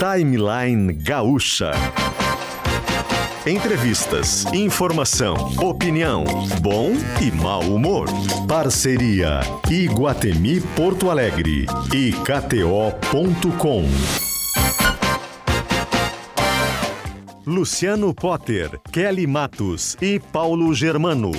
[0.00, 1.72] Timeline Gaúcha.
[3.46, 6.24] Entrevistas, informação, opinião,
[6.62, 8.06] bom e mau humor.
[8.48, 9.40] Parceria
[9.70, 13.84] Iguatemi Porto Alegre e KTO.com.
[17.44, 21.30] Luciano Potter, Kelly Matos e Paulo Germano.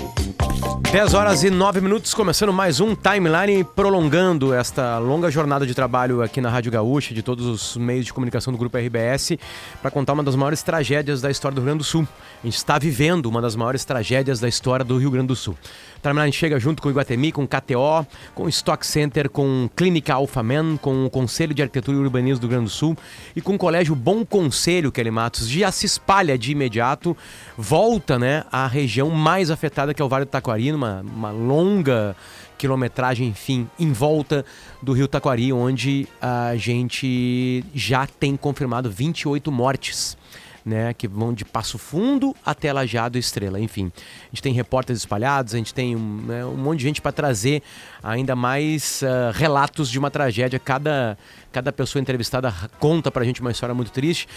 [0.81, 6.21] 10 horas e 9 minutos, começando mais um timeline, prolongando esta longa jornada de trabalho
[6.21, 9.37] aqui na Rádio Gaúcha, de todos os meios de comunicação do Grupo RBS,
[9.81, 12.05] para contar uma das maiores tragédias da história do Rio Grande do Sul.
[12.43, 15.55] A gente está vivendo uma das maiores tragédias da história do Rio Grande do Sul.
[15.97, 19.69] O timeline chega junto com o Iguatemi, com o KTO, com o Stock Center, com
[19.75, 22.97] Clínica Alphaman, com o Conselho de Arquitetura e Urbanismo do Rio Grande do Sul
[23.35, 25.47] e com o Colégio Bom Conselho, Kelly Matos.
[25.47, 27.15] Já se espalha de imediato,
[27.55, 32.15] volta né, à região mais afetada, que é o Vale do Taquari, uma, longa
[32.57, 34.45] quilometragem, enfim, em volta
[34.81, 40.17] do Rio Taquari, onde a gente já tem confirmado 28 mortes.
[40.63, 43.91] Né, que vão de Passo Fundo até Lajado Estrela, enfim.
[43.97, 47.11] A gente tem repórteres espalhados, a gente tem um, né, um monte de gente para
[47.11, 47.63] trazer
[48.03, 50.59] ainda mais uh, relatos de uma tragédia.
[50.59, 51.17] Cada,
[51.51, 54.27] cada pessoa entrevistada conta para a gente uma história muito triste.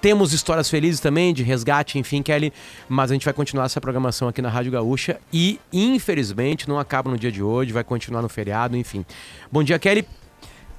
[0.00, 2.52] Temos histórias felizes também, de resgate, enfim, Kelly.
[2.88, 7.10] Mas a gente vai continuar essa programação aqui na Rádio Gaúcha e, infelizmente, não acaba
[7.10, 9.04] no dia de hoje, vai continuar no feriado, enfim.
[9.52, 10.06] Bom dia, Kelly.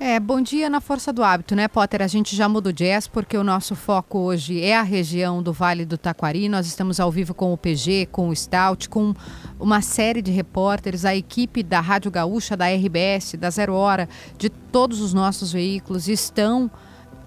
[0.03, 2.01] É, bom dia na força do hábito, né, Potter?
[2.01, 5.85] A gente já mudou jazz porque o nosso foco hoje é a região do Vale
[5.85, 6.49] do Taquari.
[6.49, 9.13] Nós estamos ao vivo com o PG, com o Stout, com
[9.59, 14.49] uma série de repórteres, a equipe da Rádio Gaúcha, da RBS, da Zero Hora, de
[14.49, 16.71] todos os nossos veículos estão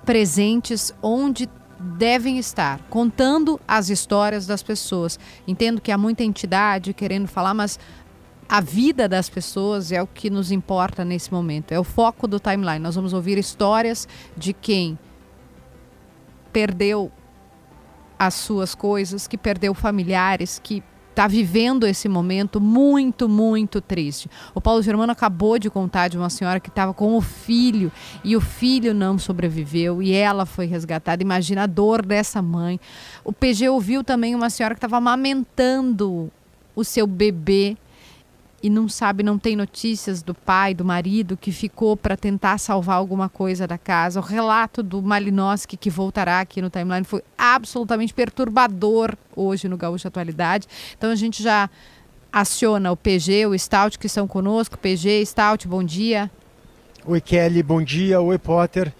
[0.04, 1.48] presentes onde
[1.84, 5.18] devem estar, contando as histórias das pessoas.
[5.46, 7.78] Entendo que há muita entidade querendo falar, mas
[8.48, 12.40] a vida das pessoas é o que nos importa nesse momento, é o foco do
[12.40, 12.78] timeline.
[12.78, 14.98] Nós vamos ouvir histórias de quem
[16.52, 17.12] perdeu
[18.18, 20.82] as suas coisas, que perdeu familiares, que
[21.14, 24.28] está vivendo esse momento muito, muito triste.
[24.52, 27.90] O Paulo Germano acabou de contar de uma senhora que estava com o filho
[28.24, 31.22] e o filho não sobreviveu e ela foi resgatada.
[31.22, 32.80] Imagina a dor dessa mãe.
[33.22, 36.30] O PG ouviu também uma senhora que estava amamentando
[36.74, 37.76] o seu bebê
[38.64, 42.96] e não sabe, não tem notícias do pai, do marido que ficou para tentar salvar
[42.96, 44.18] alguma coisa da casa.
[44.18, 50.08] O relato do Malinowski que voltará aqui no timeline foi absolutamente perturbador hoje no Gaúcho
[50.08, 50.66] Atualidade.
[50.96, 51.68] Então a gente já
[52.32, 54.78] aciona o PG, o Stout que estão conosco.
[54.78, 56.30] PG, Stout, bom dia.
[57.04, 58.18] Oi Kelly, bom dia.
[58.18, 58.90] Oi Potter.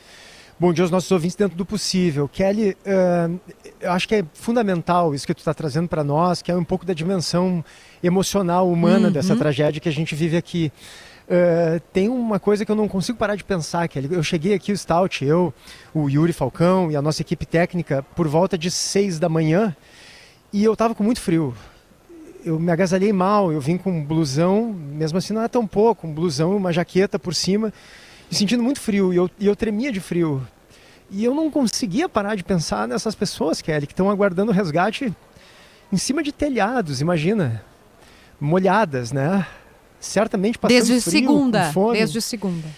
[0.60, 2.28] Bom dia aos nossos ouvintes dentro do possível.
[2.28, 3.40] Kelly, uh,
[3.80, 6.64] eu acho que é fundamental isso que tu está trazendo para nós, que é um
[6.64, 7.64] pouco da dimensão
[8.02, 9.12] emocional, humana uhum.
[9.12, 10.72] dessa tragédia que a gente vive aqui.
[11.24, 14.72] Uh, tem uma coisa que eu não consigo parar de pensar, que eu cheguei aqui,
[14.72, 15.54] o Stout, eu,
[15.94, 19.74] o Yuri Falcão e a nossa equipe técnica, por volta de seis da manhã,
[20.52, 21.54] e eu estava com muito frio.
[22.44, 26.06] Eu me agasalhei mal, eu vim com um blusão, mesmo assim não é tão pouco,
[26.06, 27.72] um blusão, uma jaqueta por cima,
[28.30, 30.46] e sentindo muito frio, e eu, e eu tremia de frio.
[31.10, 35.14] E eu não conseguia parar de pensar nessas pessoas, Kelly, que estão aguardando o resgate
[35.92, 37.62] em cima de telhados, imagina
[38.40, 39.46] molhadas, né?
[40.00, 41.98] Certamente passando desde frio, segunda, fome.
[41.98, 42.68] Desde segunda.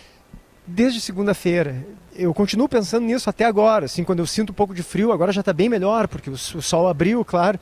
[0.66, 1.84] Desde segunda-feira.
[2.14, 3.86] Eu continuo pensando nisso até agora.
[3.86, 6.34] Assim, quando eu sinto um pouco de frio, agora já está bem melhor, porque o,
[6.34, 7.58] o, sol abriu, claro.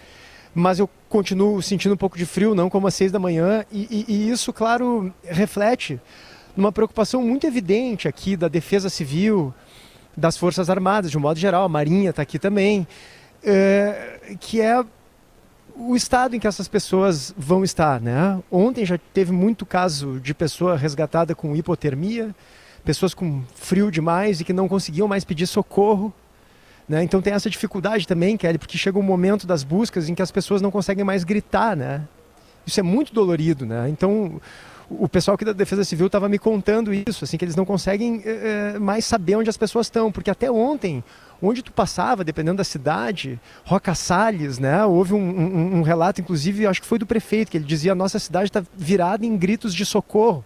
[0.54, 3.64] Mas eu continuo sentindo um pouco de frio, não como às seis da manhã.
[3.72, 6.00] E, e, e isso, claro, reflete
[6.56, 9.52] numa preocupação muito evidente aqui da defesa civil,
[10.16, 11.64] das Forças Armadas, de um modo geral.
[11.64, 12.86] A Marinha está aqui também.
[13.42, 14.82] É, que é
[15.76, 18.40] o estado em que essas pessoas vão estar, né?
[18.50, 22.34] Ontem já teve muito caso de pessoa resgatada com hipotermia,
[22.84, 26.12] pessoas com frio demais e que não conseguiam mais pedir socorro.
[26.88, 27.02] Né?
[27.02, 30.30] Então tem essa dificuldade também, Kelly, porque chega um momento das buscas em que as
[30.30, 32.02] pessoas não conseguem mais gritar, né?
[32.66, 33.88] Isso é muito dolorido, né?
[33.88, 34.40] Então
[34.98, 38.22] o pessoal aqui da Defesa Civil estava me contando isso, assim que eles não conseguem
[38.24, 41.02] é, mais saber onde as pessoas estão, porque até ontem
[41.42, 44.84] onde tu passava, dependendo da cidade, Roca Salles, né?
[44.84, 47.94] Houve um, um, um relato, inclusive, acho que foi do prefeito, que ele dizia a
[47.94, 50.44] nossa cidade está virada em gritos de socorro.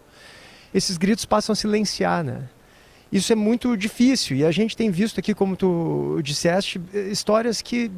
[0.74, 2.48] Esses gritos passam a silenciar, né?
[3.10, 6.78] Isso é muito difícil e a gente tem visto aqui, como tu disseste,
[7.10, 7.90] histórias que,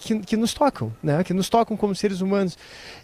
[0.00, 1.24] que, que nos tocam, né?
[1.24, 2.58] que nos tocam como seres humanos.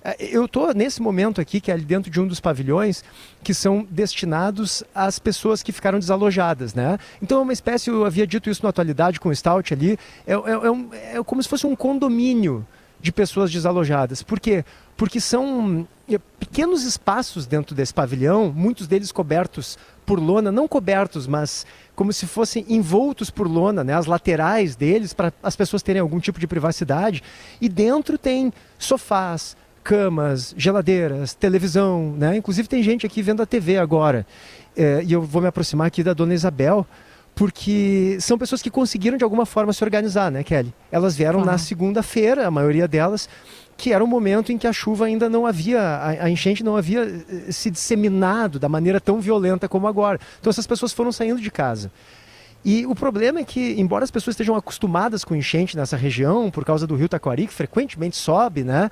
[0.04, 3.02] É, eu estou nesse momento aqui, que é ali dentro de um dos pavilhões,
[3.42, 6.74] que são destinados às pessoas que ficaram desalojadas.
[6.74, 6.98] Né?
[7.22, 10.34] Então é uma espécie, eu havia dito isso na atualidade com o Stout ali, é,
[10.34, 12.66] é, é, um, é como se fosse um condomínio
[13.00, 14.22] de pessoas desalojadas.
[14.22, 14.62] Por quê?
[14.94, 15.86] Porque são
[16.38, 21.66] pequenos espaços dentro desse pavilhão, muitos deles cobertos por lona, não cobertos, mas
[21.96, 23.94] como se fossem envoltos por lona, né?
[23.94, 27.22] As laterais deles para as pessoas terem algum tipo de privacidade.
[27.60, 32.36] E dentro tem sofás, camas, geladeiras, televisão, né?
[32.36, 34.24] Inclusive tem gente aqui vendo a TV agora.
[34.76, 36.86] É, e eu vou me aproximar aqui da dona Isabel,
[37.34, 40.72] porque são pessoas que conseguiram de alguma forma se organizar, né, Kelly?
[40.90, 43.28] Elas vieram na segunda-feira, a maioria delas,
[43.76, 47.02] que era um momento em que a chuva ainda não havia, a, enchente não havia
[47.02, 50.18] eh, se disseminado da maneira tão violenta como agora.
[50.40, 51.92] Então essas pessoas foram saindo de casa.
[52.64, 56.64] E o problema é que, embora as pessoas estejam acostumadas com enchente nessa região, por
[56.64, 58.90] causa do rio Taquari, que frequentemente sobe, né?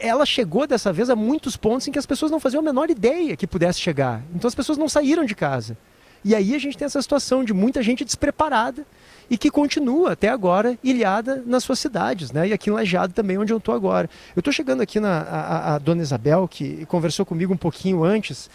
[0.00, 2.88] Ela chegou dessa vez a muitos pontos em que as pessoas não faziam a menor
[2.88, 4.22] ideia que pudesse chegar.
[4.34, 5.76] Então as pessoas não saíram de casa.
[6.24, 8.86] E aí a gente tem essa situação de muita gente despreparada
[9.28, 12.48] e que continua até agora ilhada nas suas cidades, né?
[12.48, 14.08] E aqui em Lajado também, onde eu estou agora.
[14.34, 18.50] Eu estou chegando aqui na a, a, dona Isabel, que conversou comigo um pouquinho antes,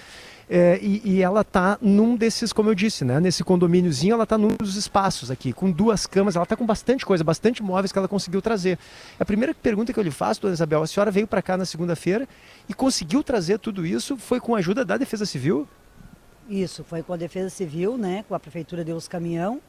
[0.50, 3.19] é, e, e, ela está num desses, como eu disse, né?
[3.19, 7.06] Nesse condomíniozinho, ela está num dos espaços aqui, com duas camas, ela está com bastante
[7.06, 8.80] coisa, bastante móveis que ela conseguiu trazer.
[9.19, 11.66] A primeira pergunta que eu lhe faço, dona Isabel, a senhora veio para cá na
[11.66, 12.27] segunda-feira
[12.68, 15.68] e conseguiu trazer tudo isso, foi com a ajuda da Defesa Civil?
[16.50, 18.25] Isso, foi com a Defesa Civil, né?
[18.28, 19.62] Com a Prefeitura deu os caminhão.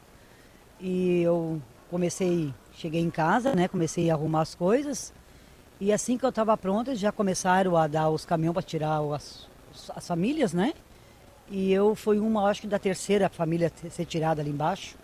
[0.81, 1.61] E eu
[1.91, 3.69] comecei, cheguei em casa, né?
[3.69, 5.13] Comecei a arrumar as coisas.
[5.79, 9.47] E assim que eu estava pronta, já começaram a dar os caminhões para tirar as,
[9.95, 10.73] as famílias, né?
[11.51, 14.97] E eu fui uma, acho que da terceira família ser tirada ali embaixo.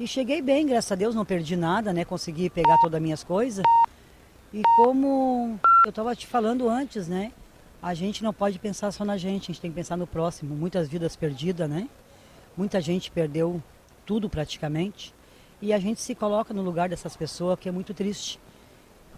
[0.00, 2.06] E cheguei bem, graças a Deus, não perdi nada, né?
[2.06, 3.62] Consegui pegar todas as minhas coisas.
[4.54, 7.30] E como eu estava te falando antes, né?
[7.84, 10.56] A gente não pode pensar só na gente, a gente tem que pensar no próximo.
[10.56, 11.86] Muitas vidas perdidas, né?
[12.56, 13.62] Muita gente perdeu
[14.06, 15.14] tudo praticamente.
[15.60, 18.40] E a gente se coloca no lugar dessas pessoas, que é muito triste.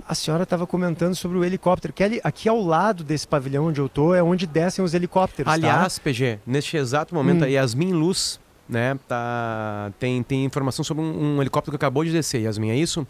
[0.05, 1.93] A senhora estava comentando sobre o helicóptero.
[1.93, 5.49] Kelly, aqui ao lado desse pavilhão onde eu estou é onde descem os helicópteros.
[5.49, 5.55] Tá?
[5.55, 6.03] Aliás, tá?
[6.03, 7.45] PG, neste exato momento, hum.
[7.45, 12.11] a Yasmin Luz, né, tá, tem, tem informação sobre um, um helicóptero que acabou de
[12.11, 12.43] descer.
[12.43, 13.07] Yasmin, é isso?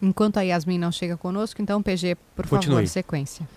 [0.00, 2.76] Enquanto a Yasmin não chega conosco, então, PG, por Continue.
[2.76, 3.48] favor, sequência.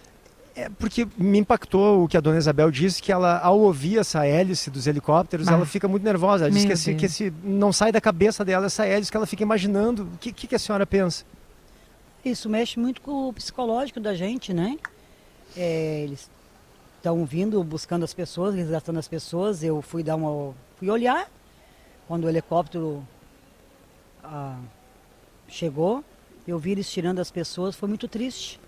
[0.56, 4.26] É porque me impactou o que a dona Isabel disse, que ela, ao ouvir essa
[4.26, 5.54] hélice dos helicópteros, ah.
[5.54, 6.46] ela fica muito nervosa.
[6.46, 9.26] Ela diz que, esse, que esse, não sai da cabeça dela essa hélice, que ela
[9.26, 10.04] fica imaginando.
[10.04, 11.24] O que, que a senhora pensa?
[12.24, 14.78] Isso mexe muito com o psicológico da gente, né?
[15.56, 16.30] É, eles
[16.98, 19.64] estão vindo, buscando as pessoas, resgatando as pessoas.
[19.64, 20.54] Eu fui dar uma.
[20.78, 21.30] fui olhar
[22.08, 23.06] quando o helicóptero
[24.24, 24.60] ah,
[25.48, 26.04] chegou.
[26.50, 28.60] Eu vi eles tirando as pessoas, foi muito triste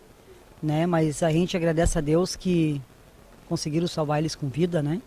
[0.62, 0.86] né?
[0.86, 2.82] Mas a gente agradece a Deus que
[3.50, 5.02] conseguiram salvar eles com vida, né?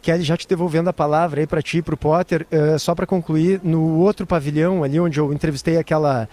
[0.00, 3.04] Kelly, já te devolvendo a palavra aí para ti, para o Potter, uh, só para
[3.04, 6.28] concluir, no outro pavilhão ali onde eu entrevistei aquela,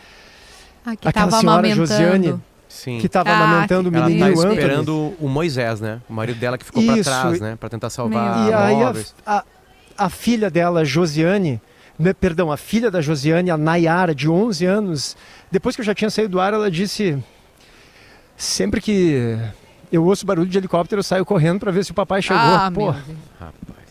[0.86, 2.40] ah, aquela senhora Josiane,
[2.70, 3.00] Sim.
[3.00, 6.00] que estava ah, amamentando o menino Ela tá esperando o Moisés, né?
[6.08, 7.58] O marido dela que ficou para trás, né?
[7.60, 8.94] Para tentar salvar E aí a,
[9.26, 9.44] a,
[9.98, 11.60] a, filha dela, Josiane,
[12.20, 15.18] perdão, a filha da Josiane, a Nayara, de 11 anos,
[15.52, 17.18] depois que eu já tinha saído do ar, ela disse
[18.38, 19.38] Sempre que
[19.92, 22.42] eu ouço barulho de helicóptero, eu saio correndo para ver se o papai chegou.
[22.42, 22.90] Ah, Pô.
[22.90, 23.86] Rapaz.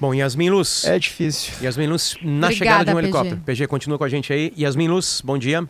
[0.00, 0.84] Bom, Yasmin Luz.
[0.84, 1.54] É difícil.
[1.60, 3.04] Yasmin Luz, na Obrigada, chegada de um PG.
[3.06, 3.40] helicóptero.
[3.44, 4.52] PG, continua com a gente aí.
[4.56, 5.66] Yasmin Luz, bom dia.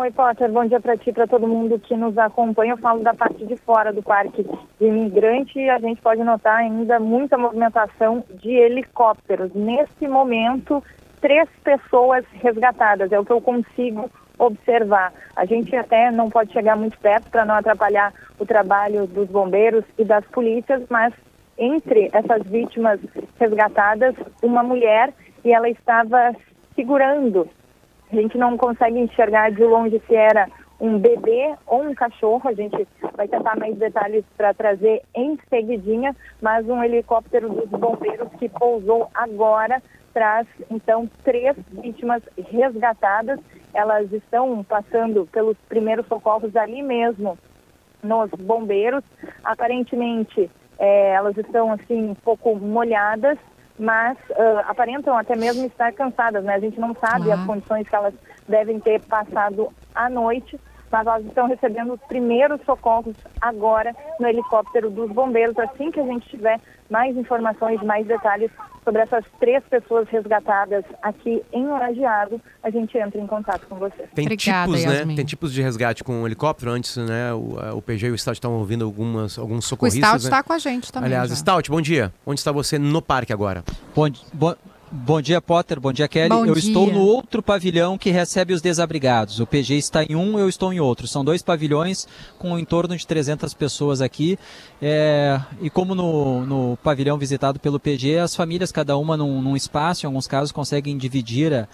[0.00, 0.50] Oi, Potter.
[0.50, 2.72] Bom dia para ti, para todo mundo que nos acompanha.
[2.72, 6.56] Eu falo da parte de fora do Parque de Imigrante e a gente pode notar
[6.56, 9.52] ainda muita movimentação de helicópteros.
[9.52, 10.82] Nesse momento,
[11.20, 13.12] três pessoas resgatadas.
[13.12, 15.12] É o que eu consigo observar.
[15.36, 19.84] A gente até não pode chegar muito perto para não atrapalhar o trabalho dos bombeiros
[19.98, 21.12] e das polícias, mas
[21.58, 22.98] entre essas vítimas
[23.38, 25.12] resgatadas, uma mulher
[25.44, 26.34] e ela estava
[26.74, 27.46] segurando.
[28.12, 30.48] A gente não consegue enxergar de longe se era
[30.80, 32.48] um bebê ou um cachorro.
[32.48, 32.86] A gente
[33.16, 39.08] vai tentar mais detalhes para trazer em seguidinha, mas um helicóptero dos bombeiros que pousou
[39.14, 43.38] agora traz então três vítimas resgatadas
[43.72, 47.38] elas estão passando pelos primeiros socorros ali mesmo,
[48.02, 49.04] nos bombeiros.
[49.44, 53.38] Aparentemente, é, elas estão assim um pouco molhadas,
[53.80, 56.54] mas uh, aparentam até mesmo estar cansadas, né?
[56.54, 57.32] A gente não sabe uhum.
[57.32, 58.14] as condições que elas
[58.46, 60.60] devem ter passado à noite,
[60.92, 65.58] mas elas estão recebendo os primeiros socorros agora no helicóptero dos bombeiros.
[65.58, 66.60] Assim que a gente tiver
[66.90, 68.50] mais informações, mais detalhes
[68.84, 74.08] sobre essas três pessoas resgatadas aqui em Lajeado, a gente entra em contato com você.
[74.14, 75.14] Tem Obrigada, tipos, né?
[75.14, 76.70] Tem tipos de resgate com helicóptero.
[76.70, 77.32] Antes, né?
[77.32, 80.02] O, o PG e o Stout estavam ouvindo algumas, alguns socorristas.
[80.02, 80.28] O Stout né?
[80.28, 81.06] está com a gente também.
[81.08, 81.36] Aliás, já.
[81.36, 82.12] Stout, bom dia.
[82.26, 83.62] Onde está você no parque agora?
[83.94, 84.54] Bom, bom,
[84.92, 85.78] Bom dia, Potter.
[85.78, 86.30] Bom dia, Kelly.
[86.30, 86.66] Bom eu dia.
[86.66, 89.38] estou no outro pavilhão que recebe os desabrigados.
[89.38, 91.06] O PG está em um, eu estou em outro.
[91.06, 92.08] São dois pavilhões
[92.40, 94.36] com em torno de 300 pessoas aqui.
[94.82, 99.54] É, e como no, no pavilhão visitado pelo PG, as famílias, cada uma num, num
[99.54, 101.68] espaço, em alguns casos, conseguem dividir a,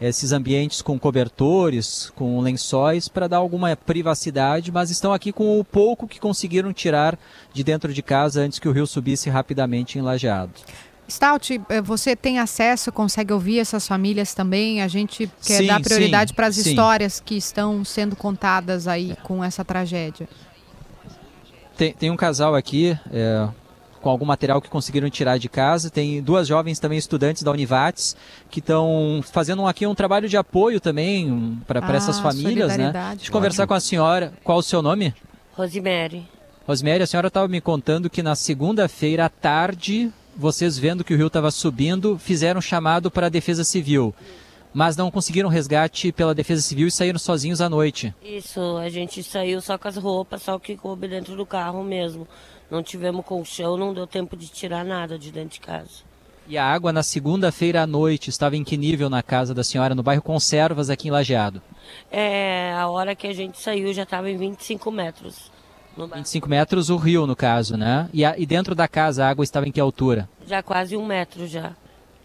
[0.00, 5.64] esses ambientes com cobertores, com lençóis, para dar alguma privacidade, mas estão aqui com o
[5.64, 7.18] pouco que conseguiram tirar
[7.52, 10.52] de dentro de casa antes que o rio subisse rapidamente em Lajeado.
[11.10, 14.80] Stout, eh, você tem acesso, consegue ouvir essas famílias também?
[14.80, 16.70] A gente quer Sim, dar prioridade sim, para as sim.
[16.70, 20.28] histórias que estão sendo contadas aí com essa tragédia.
[21.76, 23.48] Tem, tem um casal aqui é,
[24.00, 25.90] com algum material que conseguiram tirar de casa.
[25.90, 28.16] Tem duas jovens também estudantes da Univates
[28.50, 32.92] que estão fazendo aqui um trabalho de apoio também para Ah, essas famílias, né?
[33.16, 34.32] Deixa eu conversar com a senhora.
[34.44, 35.14] Qual o seu nome?
[35.54, 36.26] Rosemary.
[36.66, 41.16] Rosemary, a senhora estava me contando que na segunda-feira à tarde, vocês vendo que o
[41.16, 44.14] rio estava subindo, fizeram um chamado para a Defesa Civil.
[44.74, 48.14] Mas não conseguiram resgate pela Defesa Civil e saíram sozinhos à noite.
[48.22, 51.84] Isso, a gente saiu só com as roupas, só o que coube dentro do carro
[51.84, 52.26] mesmo.
[52.70, 56.12] Não tivemos colchão, não deu tempo de tirar nada de dentro de casa.
[56.48, 59.94] E a água na segunda-feira à noite estava em que nível na casa da senhora,
[59.94, 61.62] no bairro Conservas, aqui em Lajeado?
[62.10, 65.51] É, a hora que a gente saiu já estava em 25 metros.
[65.96, 66.16] No bar.
[66.16, 68.08] 25 metros o rio, no caso, né?
[68.12, 70.28] E, a- e dentro da casa a água estava em que altura?
[70.46, 71.72] Já quase um metro já.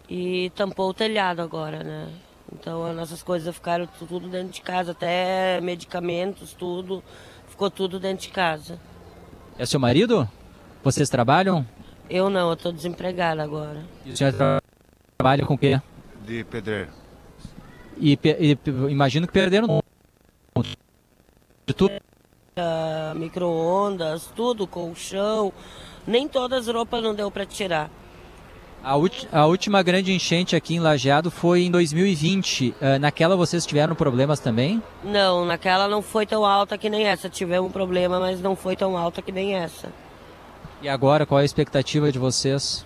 [0.09, 2.07] E tampou o telhado agora, né?
[2.53, 7.03] Então as nossas coisas ficaram tu- tudo dentro de casa, até medicamentos, tudo.
[7.49, 8.79] Ficou tudo dentro de casa.
[9.59, 10.29] É seu marido?
[10.83, 11.65] Vocês trabalham?
[12.09, 13.83] Eu não, eu tô desempregada agora.
[14.05, 14.61] E o senhor tra-
[15.17, 15.81] trabalha com o quê?
[16.25, 16.89] de pedreiro.
[17.97, 18.57] E, pe- e
[18.91, 19.81] imagino que perderam
[21.65, 21.91] de tudo.
[21.93, 21.99] Ah,
[23.15, 25.51] micro-ondas, tudo, colchão.
[26.05, 27.89] Nem todas as roupas não deu para tirar.
[28.83, 28.93] A,
[29.31, 32.75] a última grande enchente aqui em Lajeado foi em 2020.
[32.79, 34.81] Ah, naquela vocês tiveram problemas também?
[35.03, 37.29] Não, naquela não foi tão alta que nem essa.
[37.29, 39.91] Tivemos um problema, mas não foi tão alta que nem essa.
[40.81, 42.85] E agora, qual é a expectativa de vocês?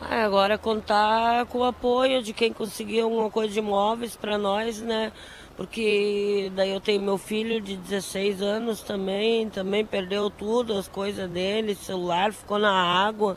[0.00, 4.80] Ah, agora contar com o apoio de quem conseguir alguma coisa de imóveis para nós,
[4.80, 5.10] né?
[5.58, 11.28] Porque daí eu tenho meu filho de 16 anos também, também perdeu tudo, as coisas
[11.28, 13.36] dele, celular ficou na água.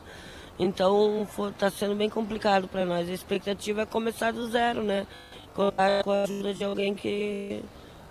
[0.56, 3.08] Então está sendo bem complicado para nós.
[3.08, 5.04] A expectativa é começar do zero, né?
[5.52, 7.60] Com a ajuda de alguém que.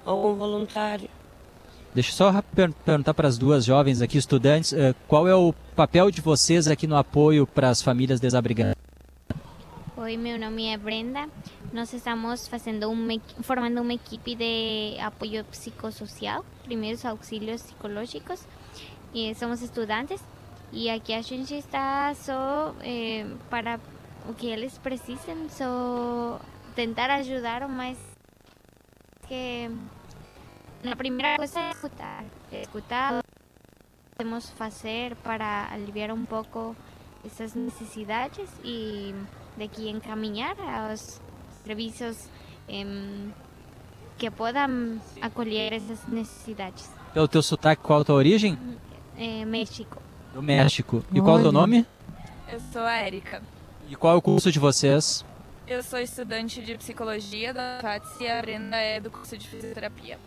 [0.05, 1.09] algum voluntário.
[1.93, 2.43] Deixa eu só
[2.83, 6.85] perguntar para as duas jovens aqui, estudantes, eh, qual é o papel de vocês aqui
[6.85, 8.75] no apoio para as famílias desabrigadas?
[10.01, 11.29] Oi, meu nome é Brenda.
[11.71, 12.49] Nós estamos
[13.43, 18.43] formando uma equipe de apoio psicossocial, primeiros auxílios psicológicos.
[19.13, 20.19] E somos estudantes
[20.71, 23.79] e aqui a gente está só eh, para
[24.39, 26.41] que eles precisem, só
[26.73, 27.99] tentar ajudar o mais
[29.27, 29.69] que
[30.83, 33.23] a primeira coisa é escutar, escutar
[34.17, 36.75] podemos fazer para aliviar um pouco
[37.23, 39.13] essas necessidades e
[39.57, 41.19] daqui encaminhar aos
[41.63, 42.27] serviços
[42.67, 43.33] em,
[44.17, 46.89] que possam acolher essas necessidades.
[47.13, 48.57] Pelo teu sotaque, qual a tua origem?
[49.17, 50.01] Eh, México.
[50.33, 51.03] Do México.
[51.13, 51.59] E qual é o teu Olha.
[51.59, 51.85] nome?
[52.51, 53.41] Eu sou a Érica.
[53.89, 55.25] E qual é o curso de vocês?
[55.67, 60.17] Eu sou estudante de psicologia da FATS e a Brenda é do curso de fisioterapia.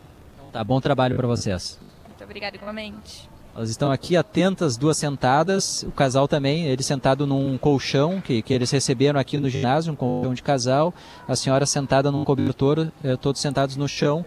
[0.53, 1.79] Tá, bom trabalho para vocês.
[2.07, 3.29] Muito obrigada igualmente.
[3.55, 8.53] Elas estão aqui atentas, duas sentadas, o casal também, ele sentado num colchão que, que
[8.53, 10.93] eles receberam aqui no ginásio, um colchão de casal,
[11.29, 14.27] a senhora sentada num cobertor, eh, todos sentados no chão.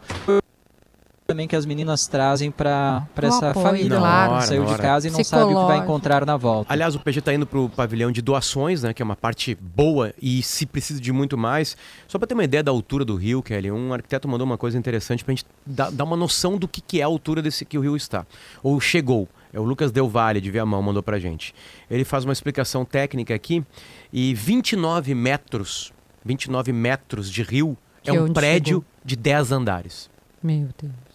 [1.38, 4.38] Também que as meninas trazem para essa apoio, família claro.
[4.38, 4.82] que saiu Na de hora.
[4.82, 6.74] casa e não sabe o que vai encontrar na volta.
[6.74, 8.92] Aliás, o PG está indo para o pavilhão de doações, né?
[8.92, 11.78] Que é uma parte boa e se precisa de muito mais.
[12.08, 14.80] Só para ter uma ideia da altura do rio, Kelly, um arquiteto mandou uma coisa
[14.80, 17.64] interessante para a gente dar, dar uma noção do que, que é a altura desse
[17.66, 18.26] que o rio está.
[18.64, 19.30] Ou chegou.
[19.54, 21.54] É o Lucas Del Valle, de Viamão, mandou para gente.
[21.88, 23.64] Ele faz uma explicação técnica aqui
[24.12, 25.94] e 29 metros,
[26.26, 28.86] 29 metros de rio é Que um onde prédio chegou?
[29.06, 30.10] de 10 andares.
[30.42, 31.07] Meu Deus.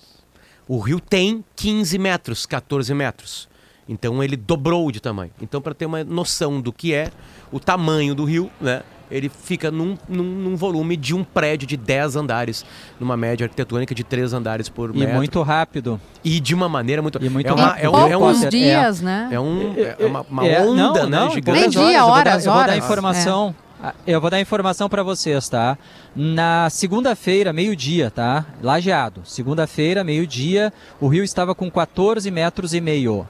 [0.68, 3.48] O rio tem 15 metros, 14 metros.
[3.88, 5.32] Então ele dobrou de tamanho.
[5.40, 7.10] Então, para ter uma noção do que é
[7.50, 8.82] o tamanho do rio, né?
[9.10, 12.64] Ele fica num, num, num volume de um prédio de 10 andares,
[12.98, 15.16] numa média arquitetônica de 3 andares por E metro.
[15.16, 16.00] muito rápido.
[16.24, 17.22] E de uma maneira muito.
[17.22, 19.28] E muito é, uma, é, um- é um, é- dias, né?
[19.30, 21.18] é, um, é uma, uma É, onda, não, né?
[21.18, 21.60] não, gigante.
[21.60, 22.84] Nem dia, eu vou horas, dar, eu vou dar horas.
[22.84, 23.54] informação.
[23.58, 23.71] Ah,
[24.06, 25.76] Eu vou dar informação para vocês, tá?
[26.14, 28.44] Na segunda-feira, meio-dia, tá?
[28.62, 29.22] Lajeado.
[29.24, 33.26] Segunda-feira, meio-dia, o rio estava com 14 metros e meio.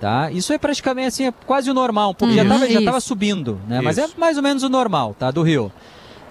[0.00, 0.32] tá?
[0.32, 2.48] Isso é praticamente assim, é quase o normal, porque já Uhum.
[2.48, 2.84] estava já Isso.
[2.84, 3.80] tava subindo, né?
[3.80, 4.18] Mas é Isso.
[4.18, 5.30] mais ou menos o normal, tá?
[5.30, 5.70] Do rio.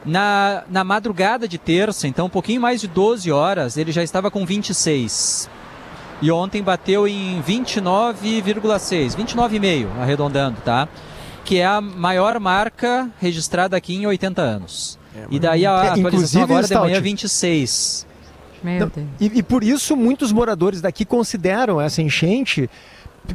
[0.06, 4.30] Na, na madrugada de terça, então um pouquinho mais de 12 horas, ele já estava
[4.30, 5.50] com 26.
[6.22, 10.88] E ontem bateu em 29,6, 29,5, arredondando, tá?
[11.46, 15.00] Que é a maior marca registrada aqui em 80 anos.
[15.30, 18.08] e daí a É, atualização inclusive, agora de manhã é Stout, 26.
[18.64, 19.08] Meu Não, Deus.
[19.20, 22.70] E, e por isso muitos moradores daqui consideram essa enchente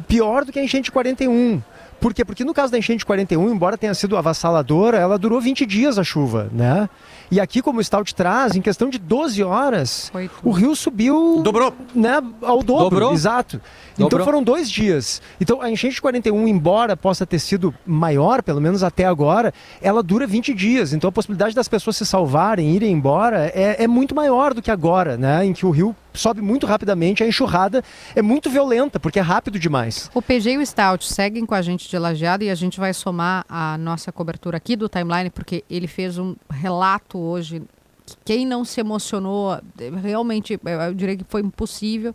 [0.07, 1.61] pior do que a enchente de 41.
[1.99, 2.23] Por quê?
[2.23, 5.97] Porque no caso da enchente de 41, embora tenha sido avassaladora, ela durou 20 dias
[5.97, 6.87] a chuva, né?
[7.29, 10.11] E aqui, como o Stout traz, em questão de 12 horas,
[10.43, 11.73] o rio subiu Dobrou.
[11.93, 12.89] né, ao dobro.
[12.89, 13.13] Dobrou.
[13.13, 13.61] Exato.
[13.93, 14.25] Então Dobrou.
[14.25, 15.21] foram dois dias.
[15.41, 20.01] Então a enchente de 41, embora possa ter sido maior, pelo menos até agora, ela
[20.03, 20.93] dura 20 dias.
[20.93, 24.71] Então a possibilidade das pessoas se salvarem, irem embora, é, é muito maior do que
[24.71, 25.43] agora, né?
[25.43, 27.83] Em que o rio sobe muito rapidamente, a enxurrada
[28.15, 30.09] é muito violenta, porque é rápido demais.
[30.13, 32.93] O PG e o Stout seguem com a gente de lajeado e a gente vai
[32.93, 37.61] somar a nossa cobertura aqui do timeline, porque ele fez um relato hoje.
[38.05, 39.59] que Quem não se emocionou,
[40.01, 42.13] realmente, eu diria que foi impossível.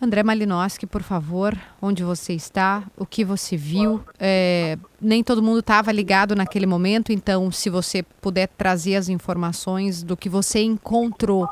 [0.00, 4.02] André Malinowski, por favor, onde você está, o que você viu?
[4.18, 10.02] É, nem todo mundo estava ligado naquele momento, então, se você puder trazer as informações
[10.02, 11.48] do que você encontrou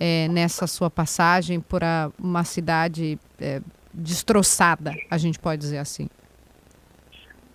[0.00, 3.62] é, nessa sua passagem por a- uma cidade é,
[3.92, 6.08] destroçada, a gente pode dizer assim.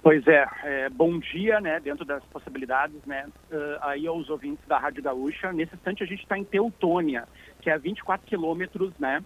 [0.01, 4.79] Pois é, é, bom dia, né, dentro das possibilidades, né, ah, aí aos ouvintes da
[4.79, 5.51] Rádio Gaúcha.
[5.51, 7.27] Nesse instante a gente está em Teutônia,
[7.61, 9.21] que é a 24 quilômetros, né,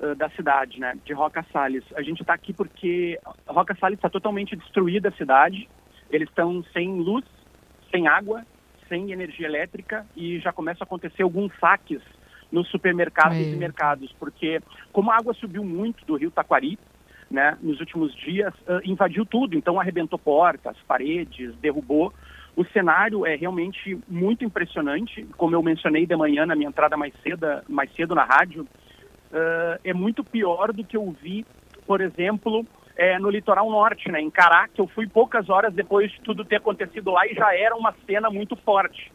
[0.00, 1.84] ah, da cidade, né, de Roca Salles.
[1.94, 3.16] A gente está aqui porque
[3.46, 5.68] Roca Salles está totalmente destruída a cidade.
[6.10, 7.24] Eles estão sem luz,
[7.92, 8.44] sem água,
[8.88, 12.02] sem energia elétrica e já começam a acontecer alguns saques
[12.50, 14.60] nos supermercados e mercados, porque
[14.92, 16.78] como a água subiu muito do Rio Taquari,
[17.32, 19.56] né, nos últimos dias, ah, invadiu tudo.
[19.56, 22.12] Então, arrebentou portas, paredes, derrubou.
[22.54, 25.24] O cenário é realmente muito impressionante.
[25.38, 28.68] Como eu mencionei de manhã na minha entrada mais cedo, mais cedo na rádio,
[29.32, 31.46] ah, é muito pior do que eu vi,
[31.86, 36.20] por exemplo, eh, no litoral norte, né, em que eu fui poucas horas depois de
[36.20, 39.10] tudo ter acontecido lá e já era uma cena muito forte.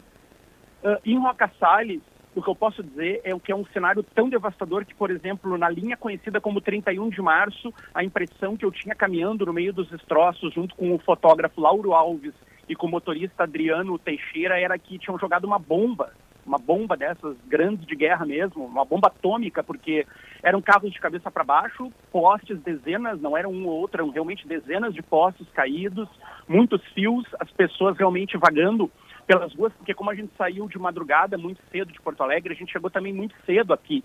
[0.84, 2.02] Ah, em Roca Salles,
[2.38, 5.10] o que eu posso dizer é o que é um cenário tão devastador que, por
[5.10, 9.52] exemplo, na linha conhecida como 31 de março, a impressão que eu tinha caminhando no
[9.52, 12.36] meio dos destroços, junto com o fotógrafo Lauro Alves
[12.70, 16.14] e com o motorista Adriano Teixeira, era que tinham jogado uma bomba,
[16.46, 20.06] uma bomba dessas grandes de guerra mesmo, uma bomba atômica, porque
[20.44, 24.48] eram carros de cabeça para baixo, postes, dezenas, não eram um ou outro, eram realmente
[24.48, 26.08] dezenas de postes caídos,
[26.48, 28.92] muitos fios, as pessoas realmente vagando
[29.28, 32.56] pelas ruas, porque como a gente saiu de madrugada muito cedo de Porto Alegre, a
[32.56, 34.04] gente chegou também muito cedo aqui.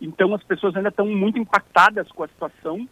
[0.00, 2.88] Então as pessoas ainda estão muito impactadas com a situação.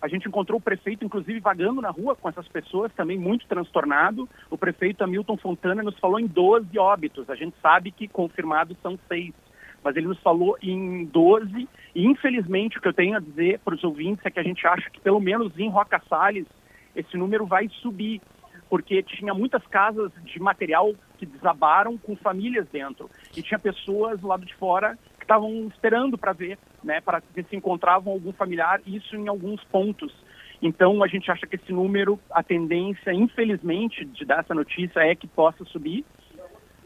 [0.00, 4.28] A gente encontrou o prefeito, inclusive, vagando na rua com essas pessoas, também muito transtornado.
[4.48, 7.28] O prefeito Hamilton Fontana nos falou em 12 óbitos.
[7.28, 9.34] A gente sabe que confirmados são seis,
[9.82, 11.68] mas ele nos falou em 12.
[11.96, 14.64] E, infelizmente, o que eu tenho a dizer para os ouvintes é que a gente
[14.68, 16.46] acha que, pelo menos em Roca Salles,
[16.94, 18.20] esse número vai subir
[18.68, 24.28] porque tinha muitas casas de material que desabaram com famílias dentro e tinha pessoas do
[24.28, 28.80] lado de fora que estavam esperando para ver, né, para ver se encontravam algum familiar,
[28.86, 30.12] isso em alguns pontos.
[30.60, 35.14] Então a gente acha que esse número, a tendência, infelizmente, de dar essa notícia é
[35.14, 36.04] que possa subir.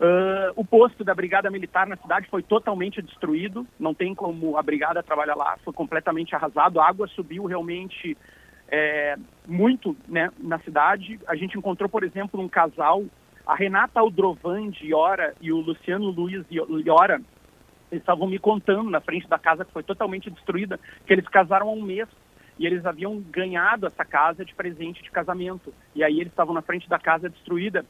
[0.02, 4.62] Ah, o posto da Brigada Militar na cidade foi totalmente destruído, não tem como a
[4.62, 8.16] Brigada trabalhar lá, foi completamente arrasado, a água subiu realmente
[8.72, 11.20] é, muito né, na cidade.
[11.28, 13.04] A gente encontrou, por exemplo, um casal,
[13.46, 17.20] a Renata Aldrovan de Iora e o Luciano Luiz de Iora,
[17.90, 21.68] eles estavam me contando na frente da casa que foi totalmente destruída, que eles casaram
[21.68, 22.08] há um mês
[22.58, 25.74] e eles haviam ganhado essa casa de presente de casamento.
[25.94, 27.84] E aí eles estavam na frente da casa destruída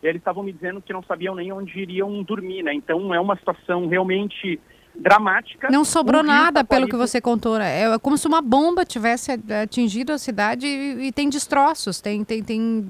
[0.00, 2.72] e eles estavam me dizendo que não sabiam nem onde iriam dormir, né?
[2.72, 4.60] Então é uma situação realmente
[4.98, 5.68] dramática.
[5.70, 7.58] Não sobrou nada, pelo que você contou.
[7.58, 7.82] né?
[7.82, 9.32] É como se uma bomba tivesse
[9.62, 12.86] atingido a cidade e, e tem destroços, tem, tem, tem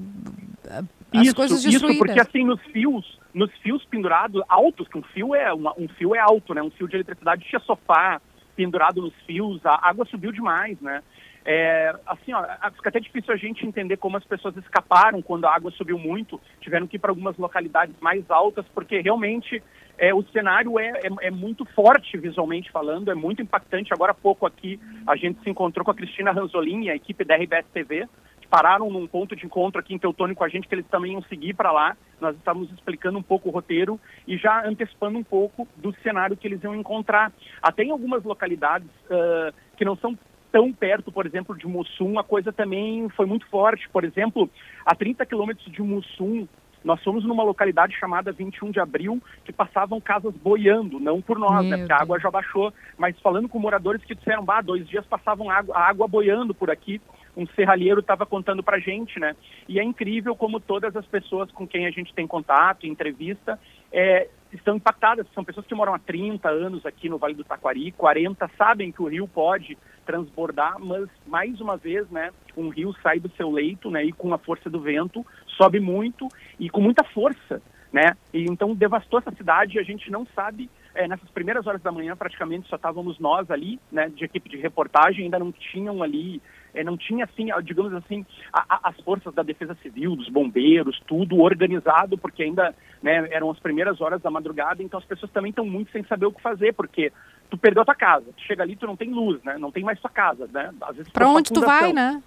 [0.69, 0.81] ah,
[1.13, 1.97] as isso, coisas isso, destruídas.
[1.99, 6.15] porque assim, nos fios, nos fios pendurados, altos, que um fio é uma- um fio
[6.15, 6.61] é alto, né?
[6.61, 8.19] Um fio de eletricidade tinha sofá
[8.55, 11.01] pendurado nos fios, a água subiu demais, né?
[11.45, 12.43] É, assim, ó,
[12.75, 16.39] fica até difícil a gente entender como as pessoas escaparam quando a água subiu muito,
[16.59, 19.63] tiveram que ir para algumas localidades mais altas, porque realmente
[19.99, 23.93] é, o cenário é, é, é muito forte visualmente falando, é muito impactante.
[23.93, 27.25] Agora há pouco aqui a gente se encontrou com a Cristina Ranzolin e a equipe
[27.25, 28.07] da RBS TV,
[28.39, 31.11] que pararam num ponto de encontro aqui em Teutônio com a gente, que eles também
[31.11, 31.97] iam seguir para lá.
[32.19, 36.47] Nós estávamos explicando um pouco o roteiro e já antecipando um pouco do cenário que
[36.47, 37.33] eles iam encontrar.
[37.61, 40.17] Até em algumas localidades ah, que não são
[40.51, 43.87] tão perto, por exemplo, de Mussum, a coisa também foi muito forte.
[43.89, 44.49] Por exemplo,
[44.85, 46.47] a 30 quilômetros de Mussum,
[46.83, 51.65] nós fomos numa localidade chamada 21 de Abril, que passavam casas boiando, não por nós,
[51.65, 51.77] Meu né?
[51.77, 55.49] Porque a água já baixou, mas falando com moradores que disseram, bah, dois dias passavam
[55.49, 57.01] água, a água boiando por aqui.
[57.35, 59.35] Um serralheiro estava contando pra gente, né?
[59.67, 63.59] E é incrível como todas as pessoas com quem a gente tem contato, entrevista,
[63.91, 65.27] é, estão impactadas.
[65.33, 69.01] São pessoas que moram há 30 anos aqui no Vale do Taquari, 40 sabem que
[69.01, 69.77] o rio pode
[70.09, 74.33] transbordar, mas mais uma vez, né, um rio sai do seu leito, né, e com
[74.33, 76.27] a força do vento sobe muito
[76.59, 77.61] e com muita força,
[77.93, 78.17] né?
[78.33, 81.91] E então devastou essa cidade e a gente não sabe é, nessas primeiras horas da
[81.91, 86.41] manhã praticamente só estávamos nós ali, né, de equipe de reportagem, ainda não tinham ali,
[86.73, 91.01] é, não tinha assim, digamos assim, a, a, as forças da defesa civil, dos bombeiros,
[91.07, 95.49] tudo organizado, porque ainda né, eram as primeiras horas da madrugada, então as pessoas também
[95.49, 97.11] estão muito sem saber o que fazer, porque
[97.49, 99.83] tu perdeu a tua casa, tu chega ali, tu não tem luz, né, não tem
[99.83, 102.21] mais tua casa, né, às vezes Pra onde tu vai, né?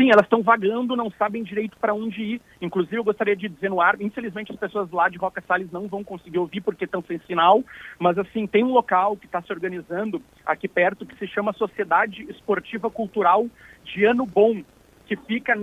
[0.00, 2.40] Sim, elas estão vagando, não sabem direito para onde ir.
[2.58, 5.88] Inclusive, eu gostaria de dizer no ar, infelizmente as pessoas lá de Roca Salles não
[5.88, 7.62] vão conseguir ouvir porque estão sem sinal,
[7.98, 12.22] mas assim, tem um local que está se organizando aqui perto que se chama Sociedade
[12.30, 13.46] Esportiva Cultural
[13.84, 14.62] de Ano Bom,
[15.10, 15.56] que fica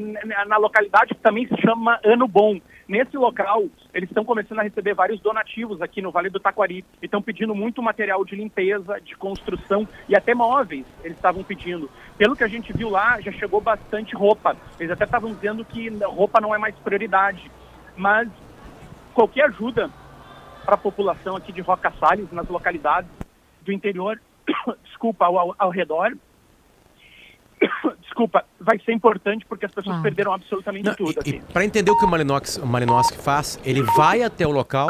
[0.46, 2.60] na localidade que também se chama Ano Bom.
[2.86, 7.06] Nesse local, eles estão começando a receber vários donativos aqui no Vale do Taquari e
[7.06, 11.90] estão pedindo muito material de limpeza, de construção e até móveis eles estavam pedindo.
[12.18, 14.58] Pelo que a gente viu lá, já chegou bastante roupa.
[14.78, 17.50] Eles até estavam dizendo que roupa não é mais prioridade.
[17.96, 18.28] Mas
[19.14, 19.90] qualquer ajuda
[20.66, 23.10] para a população aqui de Roca Salles, nas localidades
[23.62, 24.20] do interior,
[24.84, 26.12] desculpa, ao- ao redor,
[28.02, 30.04] desculpa, vai ser importante porque as pessoas Claro.
[30.04, 31.16] perderam absolutamente Não, tudo.
[31.26, 31.42] e, assim.
[31.54, 34.90] para entender o que o Malinowski, o Malinowski faz, ele vai até o local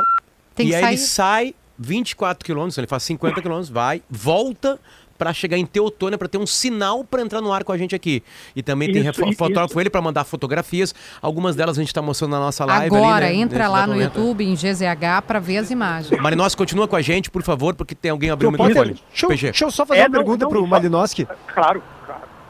[0.56, 0.90] Tem e aí sair.
[0.94, 4.80] ele sai 24 quilômetros, ele faz 50 quilômetros, vai, volta
[5.18, 7.96] para chegar em Teotônia para ter um sinal para entrar no ar com a gente
[7.96, 8.22] aqui.
[8.56, 9.38] E também tem Isso, refo- isso.
[9.38, 10.94] fotógrafo ele para mandar fotografias.
[11.20, 13.88] Algumas delas a gente está mostrando na nossa live Agora, ali, né, entra nesse lá
[13.88, 14.16] no momento.
[14.20, 16.22] YouTube, em GZH, pra ver as imagens.
[16.22, 18.94] Malinowski, continua com a gente, por favor, porque tem alguém abrindo o microfone.
[19.10, 19.46] deixa, eu- PG.
[19.48, 21.28] deixa eu só fazer É, uma não, pergunta não, pro só- Malinowski.
[21.52, 21.82] Claro,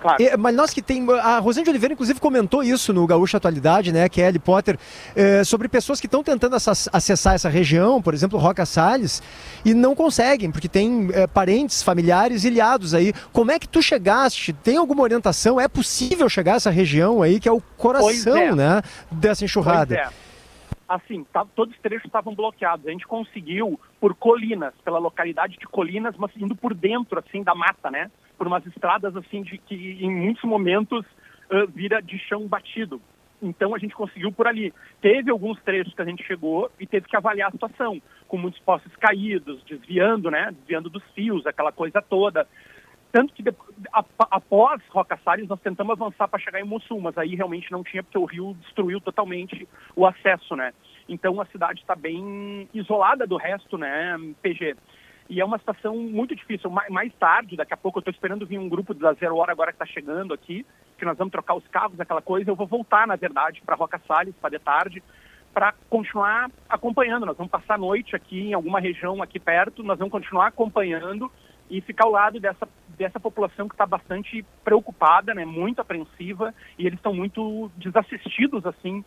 [0.02, 0.24] claro.
[0.24, 1.06] É, Malinowski tem.
[1.22, 4.08] A Rosane de Oliveira, inclusive, comentou isso no Gaúcha Atualidade, né?
[4.10, 4.78] Kelly Potter,
[5.16, 9.22] é, sobre pessoas que estão tentando essa- acessar essa região, por exemplo, Roca Salles,
[9.66, 13.14] e não conseguem, porque tem é, parentes, familiares ilhados aí.
[13.32, 14.54] Como é que tu chegaste?
[14.54, 15.60] Tem alguma orientação?
[15.60, 18.56] É possível chegar a essa região aí, que é o coração, é.
[18.56, 18.82] né?
[19.12, 19.96] Dessa enxurrada?
[19.96, 20.27] Pois é.
[20.88, 22.88] Assim, tá- todos os trechos estavam bloqueados.
[22.88, 27.54] A gente conseguiu por Colinas, pela localidade de Colinas, mas indo por dentro, assim, da
[27.54, 28.10] mata, né?
[28.38, 31.06] Por umas estradas, assim, de que em muitos momentos
[31.50, 33.02] ah, vira de chão batido.
[33.42, 34.74] Então a gente conseguiu por ali.
[35.02, 38.60] Teve alguns trechos que a gente chegou e teve que avaliar a situação, com muitos
[38.62, 40.52] postes caídos, desviando, né?
[40.52, 42.48] Desviando dos fios, aquela coisa toda.
[43.18, 47.18] Tanto que depo- a- após Roca Salles nós tentamos avançar para chegar em Mussum, mas
[47.18, 50.72] aí realmente não tinha porque o rio destruiu totalmente o acesso, né?
[51.10, 54.76] Então a cidade está bem isolada do resto, né, PG?
[55.32, 56.70] E é uma situação muito difícil.
[56.70, 59.52] Ma- Mais tarde, daqui a pouco, eu estou esperando vir um grupo da Zero Hora
[59.52, 60.64] agora que está chegando aqui,
[60.96, 62.52] que nós vamos trocar os carros, aquela coisa.
[62.52, 65.02] Eu vou voltar, na verdade, para Roca Salles, para de tarde,
[65.56, 67.26] para continuar acompanhando.
[67.26, 71.32] Nós vamos passar a noite aqui em alguma região aqui perto, nós vamos continuar acompanhando
[71.70, 76.86] e ficar ao lado dessa, dessa população que está bastante preocupada, né, muito apreensiva, e
[76.86, 79.04] eles estão muito desassistidos, assim,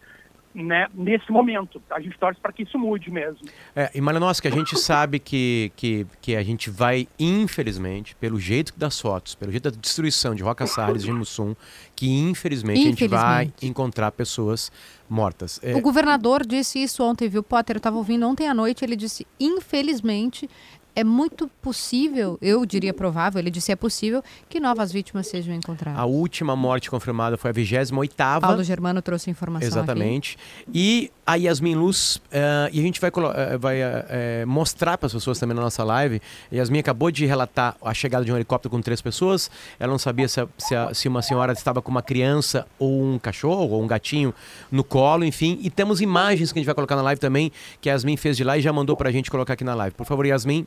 [0.52, 1.80] né, nesse momento.
[1.90, 3.38] A gente torce para que isso mude mesmo.
[3.74, 8.72] É, e Malinowski, a gente sabe que, que, que a gente vai, infelizmente, pelo jeito
[8.76, 11.54] das fotos, pelo jeito da destruição de Roca Salles, de Mussum,
[11.94, 13.66] que infelizmente, a gente vai Infelizmente.
[13.66, 14.72] encontrar pessoas
[15.08, 15.60] mortas.
[15.62, 17.76] É, O governador disse isso ontem, viu, Potter?
[17.76, 20.50] Eu estava ouvindo ontem à noite, ele disse, infelizmente,
[20.94, 26.00] é muito possível, eu diria provável, ele disse é possível, que novas vítimas sejam encontradas.
[26.00, 28.40] a última morte confirmada foi a 28ª.
[28.40, 30.36] Paulo Germano trouxe informação Exatamente.
[30.72, 35.12] E a Yasmin Luz, eh, e a gente vai, eh, vai eh, mostrar para as
[35.12, 36.20] pessoas também na nossa live.
[36.52, 39.48] Yasmin acabou de relatar a chegada de um helicóptero com três pessoas.
[39.78, 43.00] Ela não sabia se, a- se a- se uma senhora estava com uma criança ou
[43.04, 44.34] um cachorro ou um gatinho
[44.72, 45.56] no colo, enfim.
[45.62, 48.36] E temos imagens que a gente vai colocar na live também, que a Yasmin fez
[48.36, 49.94] de lá e já mandou para a gente colocar aqui na live.
[49.94, 50.66] Por favor, Yasmin.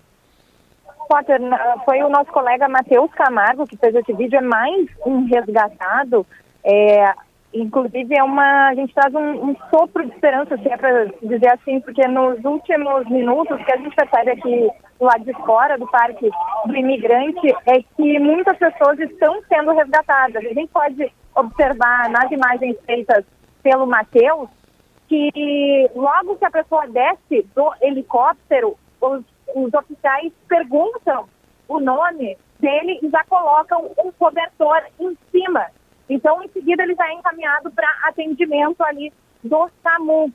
[1.09, 1.39] Potter,
[1.83, 6.25] foi o nosso colega Matheus Camargo que fez esse vídeo, é mais um resgatado.
[6.63, 7.13] É,
[7.53, 11.49] inclusive, é uma, a gente traz um, um sopro de esperança, se é para dizer
[11.53, 15.87] assim, porque nos últimos minutos que a gente percebe aqui do lado de fora do
[15.87, 16.29] Parque
[16.65, 20.43] do Imigrante é que muitas pessoas estão sendo resgatadas.
[20.45, 23.23] A gente pode observar nas imagens feitas
[23.61, 24.49] pelo Matheus
[25.07, 29.23] que logo que a pessoa desce do helicóptero, os,
[29.55, 31.25] os oficiais perguntam
[31.67, 35.67] o nome dele e já colocam um cobertor em cima.
[36.09, 39.11] Então, em seguida, ele já é encaminhado para atendimento ali
[39.43, 40.31] do SAMU.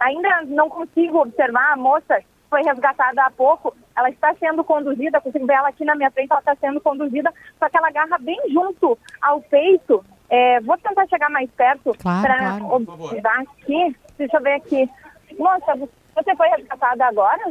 [0.00, 2.22] Ainda não consigo observar a moça
[2.54, 3.74] foi resgatada há pouco.
[3.96, 7.34] Ela está sendo conduzida, consigo ver ela aqui na minha frente, ela está sendo conduzida,
[7.58, 10.04] só que ela agarra bem junto ao peito.
[10.30, 12.74] É, vou tentar chegar mais perto Claro, para claro.
[12.74, 13.96] observar aqui.
[14.16, 14.88] Deixa eu ver aqui.
[15.36, 15.74] Moça,
[16.14, 17.42] você foi resgatada agora?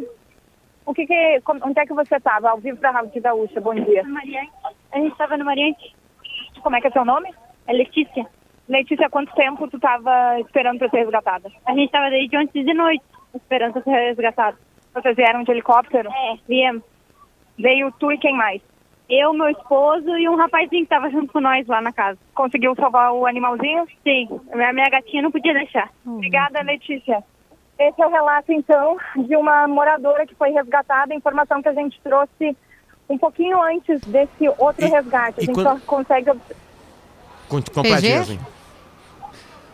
[0.85, 2.51] O que que, onde é que você estava?
[2.51, 4.03] Ao vivo para a Rádio Gaúcha, bom dia.
[4.03, 4.51] Mariante.
[4.93, 5.95] A gente estava no Mariante.
[6.61, 7.33] Como é que é seu nome?
[7.67, 8.26] É Letícia.
[8.67, 11.52] Letícia, quanto tempo tu estava esperando para ser resgatada?
[11.65, 13.04] A gente estava desde ontem de noite
[13.36, 14.58] esperando ser resgatado.
[14.93, 16.10] Vocês vieram de helicóptero?
[16.10, 16.84] É, viemos.
[17.58, 18.62] Veio tu e quem mais?
[19.10, 22.17] Eu, meu esposo e um rapazinho que estava junto com nós lá na casa.
[22.34, 23.86] Conseguiu salvar o animalzinho?
[24.04, 25.89] Sim, a minha gatinha não podia deixar.
[26.06, 27.23] Obrigada, Letícia.
[27.78, 31.13] Esse é o relato, então, de uma moradora que foi resgatada.
[31.13, 32.56] A informação que a gente trouxe
[33.10, 35.41] um pouquinho antes desse outro E- resgate.
[35.41, 36.32] A gente quando- só consegue.
[37.49, 38.08] Com- Complete, PG?
[38.10, 38.39] Yasmin.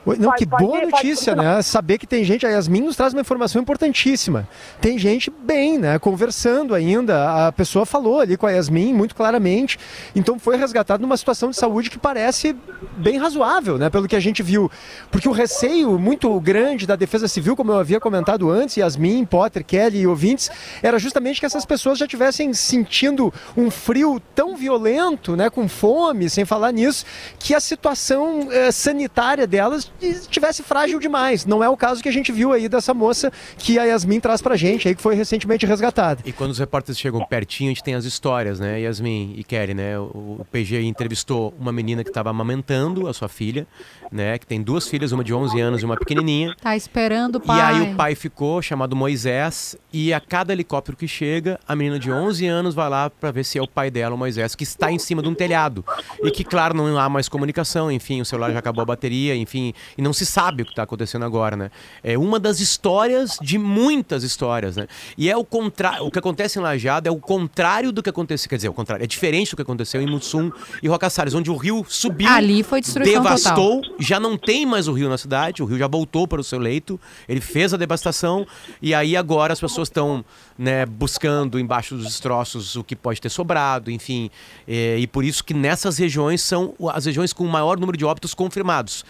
[0.06, 1.62] Não, Pode- que boa notícia, né?
[1.62, 4.48] Saber que tem gente, a Yasmin nos traz uma informação importantíssima.
[4.82, 6.00] Tem gente bem, né?
[6.00, 7.48] Conversando ainda.
[7.48, 9.78] A pessoa falou ali com a Yasmin muito claramente.
[10.16, 12.56] Então foi resgatado numa situação de saúde que parece
[12.98, 13.90] bem razoável, né?
[13.90, 14.72] Pelo que a gente viu.
[15.12, 19.64] Porque o receio muito grande da Defesa Civil, como eu havia comentado antes, Yasmin, Potter,
[19.66, 20.50] Kelly e ouvintes,
[20.82, 25.50] era justamente que essas pessoas já tivessem sentindo um frio tão violento, né?
[25.50, 27.06] Com fome, sem falar nisso,
[27.38, 31.46] que a situação eh, sanitária delas estivesse frágil demais.
[31.46, 34.42] Não é o caso que a gente viu aí dessa moça que a Yasmin traz
[34.42, 36.22] pra gente, aí que foi recentemente resgatada.
[36.26, 38.82] E quando os repórteres chegam pertinho, a gente tem as histórias, né?
[38.82, 40.00] Yasmin e Kelly, né?
[40.00, 43.68] O, o PG entrevistou uma menina que estava amamentando a sua filha,
[44.12, 44.38] né?
[44.38, 46.56] Que tem duas filhas, uma de 11 anos e uma pequenininha.
[46.62, 47.58] Tá esperando o pai.
[47.58, 52.00] E aí o pai ficou, chamado Moisés, e a cada helicóptero que chega, a menina
[52.00, 54.64] de 11 anos vai lá para ver se é o pai dela, o Moisés, que
[54.64, 55.84] está em cima de um telhado.
[56.24, 59.74] E que, claro, não há mais comunicação, enfim, o celular já acabou a bateria, enfim,
[59.98, 61.72] e não se sabe o que está acontecendo agora, né?
[62.04, 64.88] É uma das histórias de muitas histórias, né?
[65.18, 68.50] E é o contrário, o que acontece em Lajado é o contrário do que aconteceu,
[68.50, 71.50] quer dizer, o contrário, é diferente do que aconteceu em Mussum e Roca Salles, onde
[71.50, 73.96] o rio subiu, Ali foi destruição devastou, total.
[74.00, 76.60] já não tem mais o rio na cidade, o rio já voltou para o seu
[76.60, 78.46] leito, ele fez a devastação
[78.82, 80.24] e aí agora as pessoas estão
[80.58, 84.30] né, buscando embaixo dos destroços o que pode ter sobrado, enfim,
[84.68, 88.06] é, e por isso que nessas regiões são as regiões com o maior número de
[88.06, 89.06] óbitos confirmados.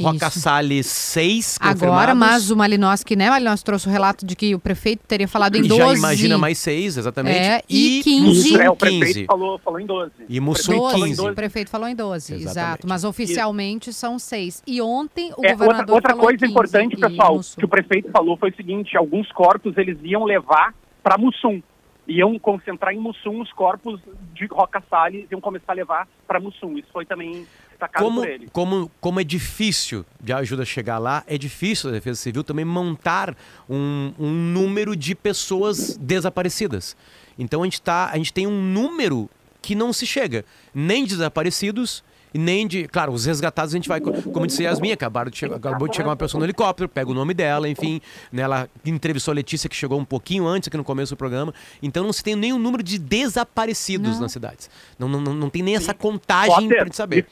[0.00, 0.40] Roca Isso.
[0.40, 2.18] Salles, seis Agora, confirmados.
[2.18, 3.30] mas o Malinowski, né?
[3.30, 5.80] Malinowski trouxe o relato de que o prefeito teria falado em E 12.
[5.80, 7.38] já imagina mais seis, exatamente.
[7.38, 8.20] É, e 15.
[8.26, 8.98] Mussum, É, o 15.
[8.98, 10.10] prefeito falou, falou em 12.
[10.28, 11.16] E O Mussum, prefeito falou em 12.
[11.20, 11.30] 15.
[11.30, 12.50] O prefeito falou em 12, Exatamente.
[12.50, 12.88] exato.
[12.88, 14.62] Mas oficialmente são seis.
[14.66, 17.56] E ontem o É, governador outra, outra falou coisa 15 importante, e pessoal, Mussum.
[17.60, 21.62] que o prefeito falou foi o seguinte: alguns corpos eles iam levar para Mussum.
[22.06, 23.98] Iam concentrar em Mussum os corpos
[24.34, 26.76] de Roca Salles, iam começar a levar para Mussum.
[26.76, 27.46] Isso foi também
[27.86, 28.48] destacado como, por ele.
[28.52, 33.36] como, como é difícil de ajuda chegar lá, é difícil a Defesa Civil também montar
[33.68, 36.96] um, um número de pessoas desaparecidas.
[37.38, 39.28] Então a gente, tá, a gente tem um número
[39.62, 40.44] que não se chega,
[40.74, 42.02] nem de desaparecidos
[42.36, 42.88] nem de.
[42.88, 45.94] Claro, os resgatados a gente vai, co- como disse Yasmin, acabaram de chegar, acabou de
[45.94, 48.00] chegar uma pessoa no helicóptero, pega o nome dela, enfim.
[48.32, 51.54] Né, ela entrevistou a Letícia, que chegou um pouquinho antes, aqui no começo do programa.
[51.80, 54.22] Então não se tem nenhum número de desaparecidos Não.
[54.22, 54.68] nas cidades.
[54.98, 57.26] Não, não, não, não tem nem essa contagem gente saber.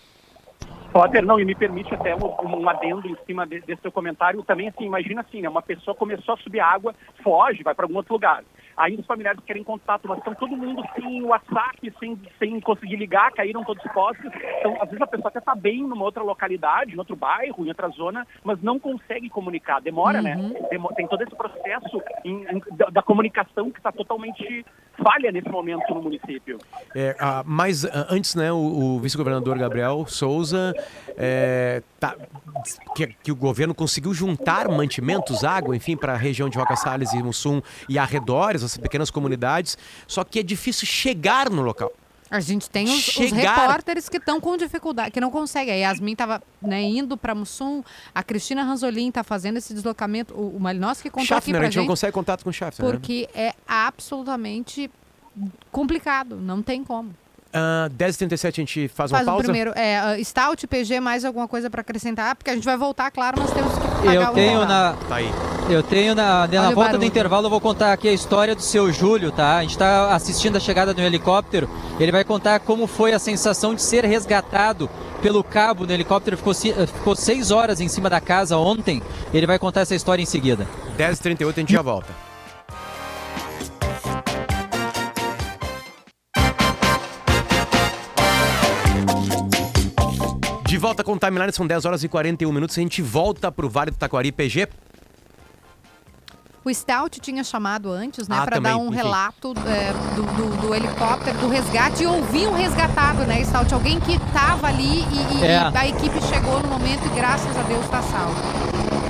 [0.92, 4.42] Potter, não, e me permite até um, um adendo em cima de- desse seu comentário.
[4.42, 5.48] Também, assim, imagina assim, né?
[5.48, 8.44] Uma pessoa começou a subir água, foge, vai para algum outro lugar.
[8.76, 13.30] Aí os familiares querem contato, mas estão todo mundo sem WhatsApp, sem, sem conseguir ligar,
[13.32, 14.30] caíram todos postos.
[14.58, 17.68] Então, às vezes a pessoa até está bem numa outra localidade, em outro bairro, em
[17.68, 19.80] outra zona, mas não consegue comunicar.
[19.80, 20.36] Demora, né?
[20.70, 24.64] Demo- tem todo esse processo em- em- da, da comunicação que está totalmente
[25.02, 26.58] falha nesse momento no município.
[26.94, 30.74] É, ah, mas ah, antes, né, o, o vice-governador Gabriel Souza
[31.16, 32.16] é, tá-
[32.94, 37.12] que, que o governo conseguiu juntar mantimentos, água, enfim, para a região de Roca Salles
[37.12, 41.92] e Mussum e arredores, essas pequenas comunidades, só que é difícil chegar no local.
[42.32, 45.74] A gente tem os, os Chegar- repórteres que estão com dificuldade, que não conseguem.
[45.74, 47.82] A Yasmin estava indo para Mussum,
[48.14, 50.32] a Cristina Ranzolin está fazendo esse deslocamento.
[50.34, 52.88] O, o Malinowski contou aqui Schaffner, a para gente não consegue contato com o Schaffner.
[52.88, 52.94] né?
[52.94, 54.90] porque é absolutamente
[55.70, 57.14] complicado, não tem como.
[57.52, 59.44] Ah, 10h37 a gente faz, Faz uma pausa.
[59.44, 59.72] primeiro.
[59.76, 62.34] É, uh, Stout, PG, mais alguma coisa para acrescentar?
[62.34, 65.30] Porque a gente vai voltar, claro, nós temos que Eu tenho na, Tá aí.
[65.68, 68.92] eu tenho na, na volta do intervalo, eu vou contar aqui a história do seu
[68.92, 69.58] Júlio, tá?
[69.58, 71.68] A gente tá assistindo a chegada do helicóptero.
[72.00, 76.36] Ele vai contar como foi a sensação de ser resgatado pelo cabo do helicóptero.
[76.36, 79.02] Ficou, ficou seis horas em cima da casa ontem.
[79.32, 80.66] Ele vai contar essa história em seguida.
[80.98, 82.31] 10h38 a gente já volta.
[90.78, 92.76] Volta com o Timeline, são 10 horas e 41 minutos.
[92.76, 94.68] A gente volta pro Vale do Taquari PG.
[96.64, 98.94] O Stout tinha chamado antes, né, Ah, para dar um enfim.
[98.94, 103.74] relato é, do, do- do helicóptero, do resgate e ouvir um resgatado, né, Stout?
[103.74, 105.70] Alguém que estava ali e, e- É.
[105.72, 109.01] e a equipe chegou no momento e graças a Deus está salvo.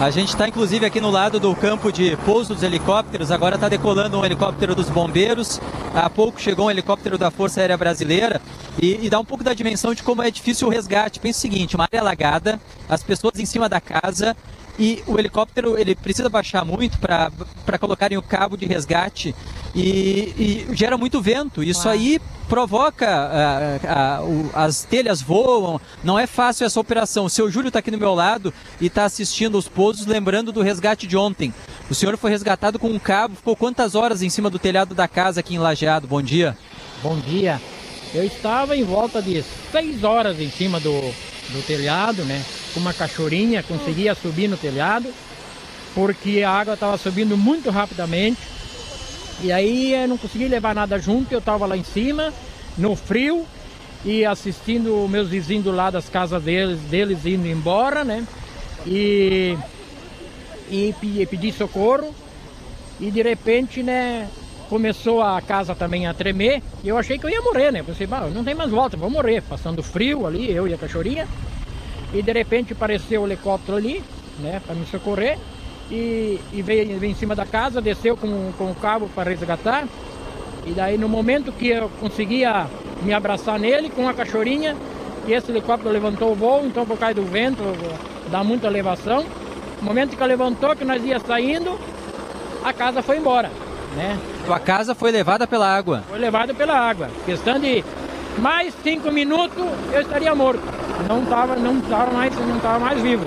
[0.00, 3.30] A gente está inclusive aqui no lado do campo de pouso dos helicópteros.
[3.30, 5.60] Agora está decolando um helicóptero dos bombeiros.
[5.94, 8.42] Há pouco chegou um helicóptero da Força Aérea Brasileira.
[8.82, 11.20] E, e dá um pouco da dimensão de como é difícil o resgate.
[11.20, 14.36] Pensa o seguinte: uma área alagada, as pessoas em cima da casa.
[14.78, 19.32] E o helicóptero ele precisa baixar muito para colocarem o cabo de resgate
[19.74, 21.62] e, e gera muito vento.
[21.62, 25.80] Isso aí provoca ah, ah, o- as telhas voam.
[26.02, 27.26] Não é fácil essa operação.
[27.26, 30.60] O seu Júlio está aqui do meu lado e está assistindo os pousos, lembrando do
[30.60, 31.54] resgate de ontem.
[31.88, 33.36] O senhor foi resgatado com um cabo.
[33.36, 36.08] Ficou quantas horas em cima do telhado da casa aqui em Lajeado?
[36.08, 36.58] Bom dia.
[37.00, 37.60] Bom dia.
[38.12, 40.90] Eu estava em volta de seis horas em cima do,
[41.50, 42.44] do telhado, né?
[42.72, 45.12] Com uma cachorrinha, conseguia subir no telhado,
[45.94, 48.40] porque a água estava subindo muito rapidamente.
[49.42, 52.32] E aí eu não consegui levar nada junto, eu estava lá em cima,
[52.78, 53.46] no frio,
[54.04, 58.24] e assistindo meus vizinhos lado das casas deles, deles indo embora, né?
[58.86, 59.56] E,
[60.70, 62.14] e pe- pedi socorro.
[63.00, 64.28] E de repente, né,
[64.74, 66.60] começou a casa também a tremer.
[66.82, 67.80] E eu achei que eu ia morrer, né?
[67.84, 69.40] Pensei, "Bah, não tem mais volta, vou morrer.
[69.40, 71.28] Passando frio ali, eu e a cachorrinha.
[72.12, 74.02] E de repente apareceu o helicóptero ali,
[74.40, 75.38] né, para me socorrer.
[75.88, 79.86] E, e veio, veio em cima da casa, desceu com, com o cabo para resgatar.
[80.66, 82.66] E daí no momento que eu conseguia
[83.00, 84.76] me abraçar nele com a cachorrinha,
[85.24, 87.62] e esse helicóptero levantou o voo, então por causa do vento,
[88.28, 89.24] dá muita elevação.
[89.80, 91.78] No momento que levantou, que nós ia saindo,
[92.64, 93.52] a casa foi embora,
[93.94, 94.18] né?
[94.46, 96.02] Tua casa foi levada pela água.
[96.08, 97.08] Foi levada pela água.
[97.24, 97.82] Questão de
[98.38, 100.60] mais cinco minutos eu estaria morto.
[101.08, 103.24] Não estava não tava mais, não tava mais vivo.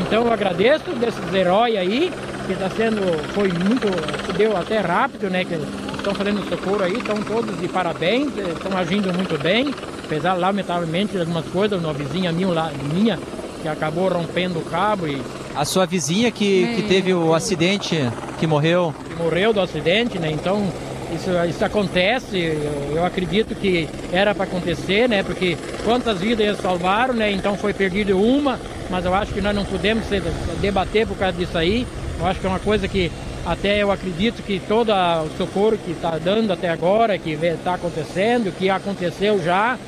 [0.00, 2.12] Então eu agradeço desses heróis aí,
[2.46, 3.00] que está sendo,
[3.34, 3.88] foi muito,
[4.36, 5.44] deu até rápido, né?
[5.44, 5.54] Que
[5.96, 9.74] estão fazendo socorro aí, estão todos de parabéns, eh, estão agindo muito bem,
[10.04, 13.18] apesar lamentavelmente de algumas coisas, uma vizinha minha, lá- minha
[13.60, 15.20] que acabou rompendo o cabo e
[15.56, 17.96] A sua vizinha que, que teve o acidente,
[18.38, 18.94] que morreu.
[19.08, 20.30] que morreu do acidente, né?
[20.30, 20.70] Então
[21.14, 22.38] isso, isso acontece.
[22.38, 25.22] Eu, eu acredito que era para acontecer, né?
[25.22, 27.30] Porque quantas vidas eles salvaram, né?
[27.32, 28.58] Então foi perdido uma,
[28.90, 30.22] mas eu acho que nós não podemos se-
[30.60, 31.86] debater por causa disso aí.
[32.18, 33.10] Eu acho que é uma coisa que
[33.46, 38.52] até eu acredito que todo o socorro que está dando até agora, que está acontecendo,
[38.56, 39.78] que aconteceu já,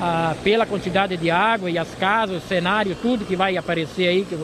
[0.00, 4.24] ah, pela quantidade de água e as casas, o cenário, tudo que vai aparecer aí,
[4.24, 4.36] que,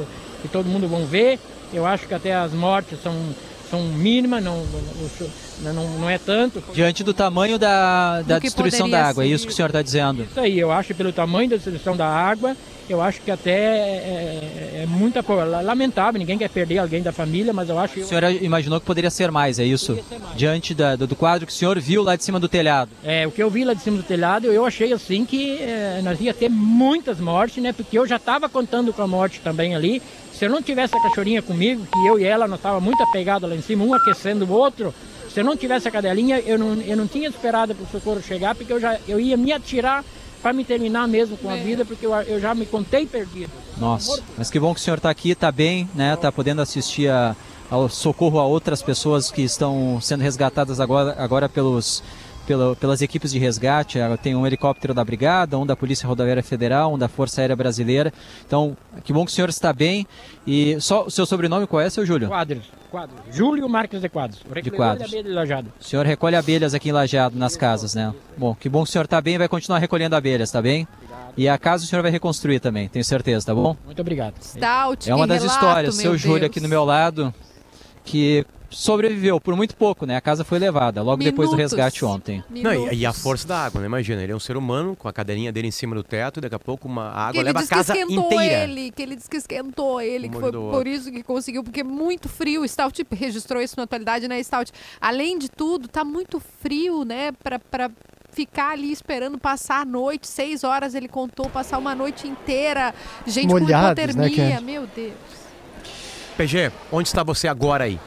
[0.42, 1.38] que todo mundo vão ver.
[1.72, 3.14] Eu acho que até as mortes são,
[3.68, 4.64] são mínimas, não,
[5.62, 6.62] não, não, não é tanto.
[6.72, 9.34] Diante do tamanho da, da destruição da água, é ser.
[9.34, 10.22] isso que o senhor está dizendo.
[10.24, 12.56] Isso aí, eu acho que pelo tamanho da destruição da água,
[12.88, 15.60] eu acho que até é, é, é muita coisa.
[15.60, 18.00] Lamentável, ninguém quer perder alguém da família, mas eu acho que.
[18.00, 19.98] O senhor imaginou que poderia ser mais, é isso?
[20.36, 22.90] Diante da- do, do quadro que o senhor viu lá de cima do telhado.
[23.02, 26.00] É, o que eu vi lá de cima do telhado, eu achei assim que é,
[26.04, 27.72] nós ia ter muitas mortes, né?
[27.72, 30.00] Porque eu já estava contando com a morte também ali.
[30.32, 33.48] Se eu não tivesse a cachorrinha comigo, que eu e ela nós estávamos muito apegados
[33.48, 34.94] lá em cima, um aquecendo o outro,
[35.36, 38.22] se eu não tivesse a cadelinha, eu não, eu não tinha esperado para o socorro
[38.22, 40.02] chegar, porque eu já eu ia me atirar
[40.40, 43.50] para me terminar mesmo com a vida, porque eu, eu já me contei perdido.
[43.76, 46.14] Nossa, mas que bom que o senhor está aqui, está bem, né?
[46.14, 47.36] Está podendo assistir a-
[47.70, 52.02] ao socorro a outras pessoas que estão sendo resgatadas agora, agora pelos,
[52.46, 53.98] pela- pelas equipes de resgate.
[54.22, 58.12] Tem um helicóptero da Brigada, um da Polícia Rodoviária Federal, um da Força Aérea Brasileira.
[58.46, 60.06] Então, que bom que o senhor está bem.
[60.46, 62.28] E só o seu sobrenome qual é, seu Júlio?
[62.28, 63.20] Quadros, quadros.
[63.36, 64.40] Júlio Marques de Quadros.
[64.40, 65.10] o recolhedor Quadros.
[65.10, 65.72] de de Lajado.
[65.80, 68.14] O senhor recolhe abelhas aqui em Lajeado, nas casas, né?
[68.36, 70.86] Bom, que bom que o senhor está bem e vai continuar recolhendo abelhas, tá bem?
[71.36, 73.76] E a casa o senhor vai reconstruir também, tenho certeza, tá bom?
[73.84, 74.34] Muito obrigado.
[74.40, 75.94] Stout, É uma das relato, histórias.
[75.96, 77.34] Seu Júlio aqui do meu lado,
[78.04, 80.16] que sobreviveu por muito pouco, né?
[80.16, 81.76] A casa foi levada logo depois do Minutos.
[81.76, 82.42] resgate ontem.
[82.50, 83.86] Não, e, e a força da água, né?
[83.86, 86.40] Imagina, ele é um ser humano com a cadeirinha dele em cima do teto e
[86.40, 88.64] daqui a pouco uma Que água ele leva a disse que casa esquentou inteira.
[88.64, 91.84] ele, que ele disse que esquentou ele, que foi por isso que conseguiu, porque é
[91.84, 92.62] muito frio.
[92.62, 94.72] O Stout registrou isso na atualidade, né, Stout?
[95.00, 97.90] Além de tudo, tá muito frio, né, pra, pra
[98.32, 100.26] ficar ali esperando passar a noite.
[100.28, 102.94] Seis horas ele contou, passar uma noite inteira.
[103.26, 104.62] Gente Molhados, com né, hipotermia, Ken?
[104.62, 105.14] meu Deus.
[106.36, 107.98] PG, onde está você agora aí?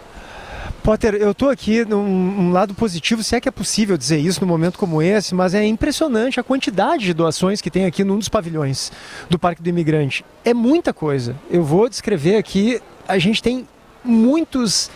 [0.83, 4.41] Potter, eu tô aqui num um lado positivo, se é que é possível dizer isso
[4.41, 8.17] num momento como esse, mas é impressionante a quantidade de doações que tem aqui num
[8.17, 8.91] dos pavilhões
[9.29, 10.25] do Parque do Imigrante.
[10.43, 11.35] É muita coisa.
[11.49, 13.67] Eu vou descrever aqui, a gente tem
[14.03, 14.89] muitos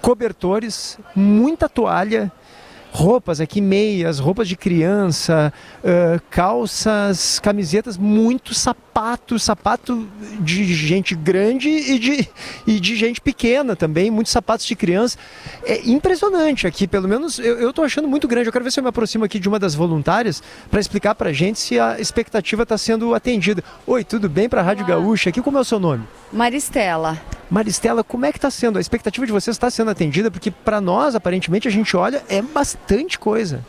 [0.00, 2.30] cobertores, muita toalha,
[2.92, 8.91] roupas aqui, meias, roupas de criança, uh, calças, camisetas, muito sapato,
[9.38, 10.06] sapato
[10.40, 12.28] de gente grande e de,
[12.66, 15.18] e de gente pequena também, muitos sapatos de criança.
[15.64, 18.48] É impressionante aqui, pelo menos eu estou achando muito grande.
[18.48, 21.30] Eu quero ver se eu me aproximo aqui de uma das voluntárias para explicar para
[21.30, 23.62] a gente se a expectativa está sendo atendida.
[23.86, 25.30] Oi, tudo bem para a Rádio Gaúcha?
[25.30, 26.04] Aqui como é o seu nome?
[26.32, 27.20] Maristela.
[27.50, 28.78] Maristela, como é que está sendo?
[28.78, 30.30] A expectativa de vocês está sendo atendida?
[30.30, 33.64] Porque para nós, aparentemente, a gente olha, é bastante coisa.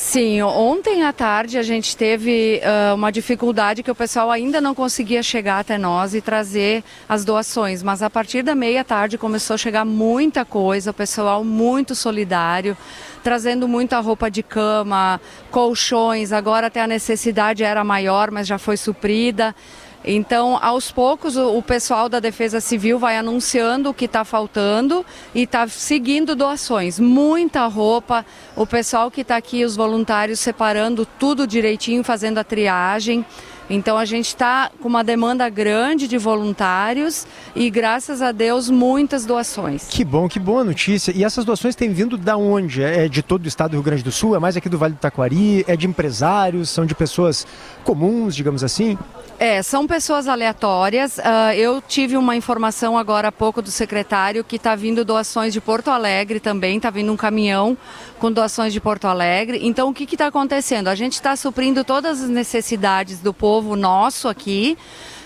[0.00, 4.72] Sim, ontem à tarde a gente teve uh, uma dificuldade que o pessoal ainda não
[4.72, 9.54] conseguia chegar até nós e trazer as doações, mas a partir da meia tarde começou
[9.54, 12.76] a chegar muita coisa, o pessoal muito solidário,
[13.24, 15.20] trazendo muita roupa de cama,
[15.50, 19.52] colchões, agora até a necessidade era maior, mas já foi suprida.
[20.10, 25.04] Então, aos poucos, o, pessoal da Defesa Civil vai anunciando o que está faltando
[25.34, 26.98] e está seguindo doações.
[26.98, 28.24] Muita roupa,
[28.56, 33.22] o pessoal que está aqui, os voluntários, separando tudo direitinho, fazendo a triagem.
[33.70, 39.26] Então a gente está com uma demanda grande de voluntários e graças a Deus muitas
[39.26, 39.88] doações.
[39.88, 41.12] Que bom, que boa notícia.
[41.14, 42.82] E essas doações têm vindo da onde?
[42.82, 44.34] É de todo o estado do Rio Grande do Sul?
[44.34, 45.64] É mais aqui do Vale do Taquari?
[45.68, 46.70] É de empresários?
[46.70, 47.46] São de pessoas
[47.84, 48.96] comuns, digamos assim?
[49.38, 51.18] É, são pessoas aleatórias.
[51.18, 55.60] Uh, eu tive uma informação agora há pouco do secretário que está vindo doações de
[55.60, 57.78] Porto Alegre também, está vindo um caminhão
[58.18, 59.60] com doações de Porto Alegre.
[59.62, 60.88] Então, o que está acontecendo?
[60.88, 64.76] A gente está suprindo todas as necessidades do povo nosso aqui,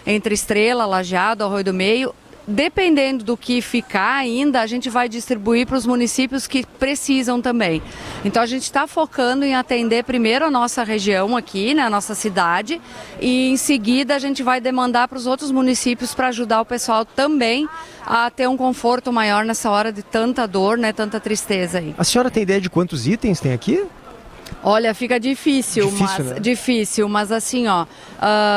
[0.07, 2.15] entre Estrela, Lajeado, Arroio do Meio,
[2.47, 7.83] dependendo do que ficar ainda, a gente vai distribuir para os municípios que precisam também.
[8.25, 12.15] Então a gente está focando em atender primeiro a nossa região aqui, né, a nossa
[12.15, 12.81] cidade,
[13.21, 17.05] e em seguida a gente vai demandar para os outros municípios para ajudar o pessoal
[17.05, 17.69] também
[18.05, 21.95] a ter um conforto maior nessa hora de tanta dor, né, tanta tristeza aí.
[21.97, 23.85] A senhora tem ideia de quantos itens tem aqui?
[24.63, 26.41] Olha, fica difícil, difícil mas né?
[26.41, 27.87] difícil, mas assim, ó, uh,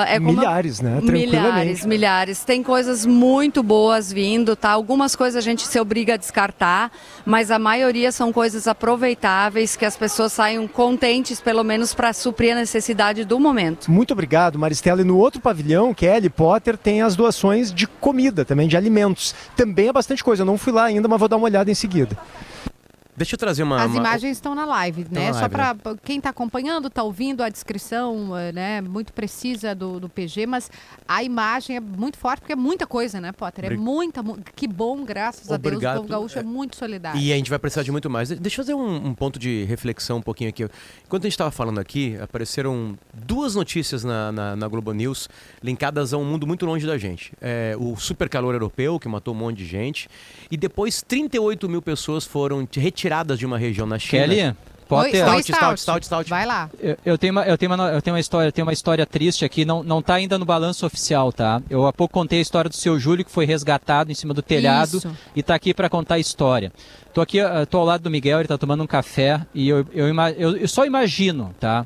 [0.08, 1.00] é como milhares, né?
[1.02, 2.44] Milhares, milhares.
[2.44, 4.72] Tem coisas muito boas vindo, tá?
[4.72, 6.92] Algumas coisas a gente se obriga a descartar,
[7.26, 12.54] mas a maioria são coisas aproveitáveis que as pessoas saiam contentes, pelo menos para suprir
[12.54, 13.92] a necessidade do momento.
[13.92, 15.02] Muito obrigado, Maristela.
[15.02, 19.34] E no outro pavilhão, Kelly Potter, tem as doações de comida, também de alimentos.
[19.56, 20.44] Também é bastante coisa.
[20.44, 22.18] Eu não fui lá ainda, mas vou dar uma olhada em seguida.
[23.18, 23.82] Deixa eu trazer uma.
[23.82, 23.98] As uma...
[23.98, 25.28] imagens estão na live, Estão né?
[25.30, 28.82] na Só live, para quem está acompanhando, está ouvindo a descrição, eh, né?
[28.82, 30.70] Muito precisa do, do PG, mas
[31.08, 33.64] a imagem é muito forte porque é muita coisa, né, Potter?
[33.64, 34.22] É Obri- muita.
[34.22, 35.96] mu- Que bom, graças a Deus, o Obrigado.
[35.98, 37.20] povo gaúcho é muito solidário.
[37.20, 38.28] E a gente vai precisar de muito mais.
[38.30, 40.68] Deixa eu fazer um, um ponto de reflexão um pouquinho aqui.
[41.06, 45.30] Enquanto a gente estava falando aqui, apareceram duas notícias na, na, na Globo News
[45.64, 47.32] linkadas a um mundo muito longe da gente.
[47.42, 50.10] É, o super calor europeu, que matou um monte de gente,
[50.52, 53.05] e depois 38 mil pessoas foram retiradas
[53.38, 54.28] de uma região na China.
[54.28, 54.56] Kelly,
[54.88, 55.26] Potter.
[55.26, 56.30] Stout, stout, stout, stout.
[56.30, 56.70] Vai lá.
[56.80, 59.44] Eu, eu tenho uma, eu tenho uma, eu tenho uma história, tenho uma história triste
[59.44, 61.62] aqui, não, não tá ainda no balanço oficial, tá?
[61.70, 64.42] Eu há pouco contei a história do seu Júlio que foi resgatado em cima do
[64.42, 65.18] telhado Isso.
[65.36, 66.72] e tá aqui para contar a história.
[67.14, 69.88] Tô aqui, eh, tô ao lado do Miguel, ele tá tomando um café e eu,
[69.92, 71.86] eu, eu, eu só imagino, tá?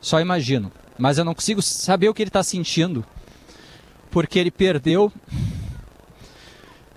[0.00, 3.04] Só imagino, mas eu não consigo saber o que ele tá sentindo
[4.10, 5.12] porque ele perdeu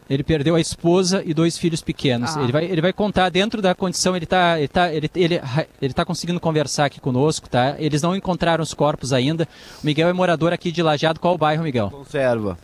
[0.09, 2.35] ele perdeu a esposa e dois filhos pequenos.
[2.35, 2.43] Ah.
[2.43, 5.41] Ele, vai, ele vai contar dentro da condição, ele está ele tá, ele, ele,
[5.81, 7.75] ele tá conseguindo conversar aqui conosco, tá?
[7.77, 9.47] Eles não encontraram os corpos ainda.
[9.81, 11.19] O Miguel é morador aqui de Lajeado.
[11.19, 11.89] Qual o bairro, Miguel?
[11.89, 12.57] Conserva.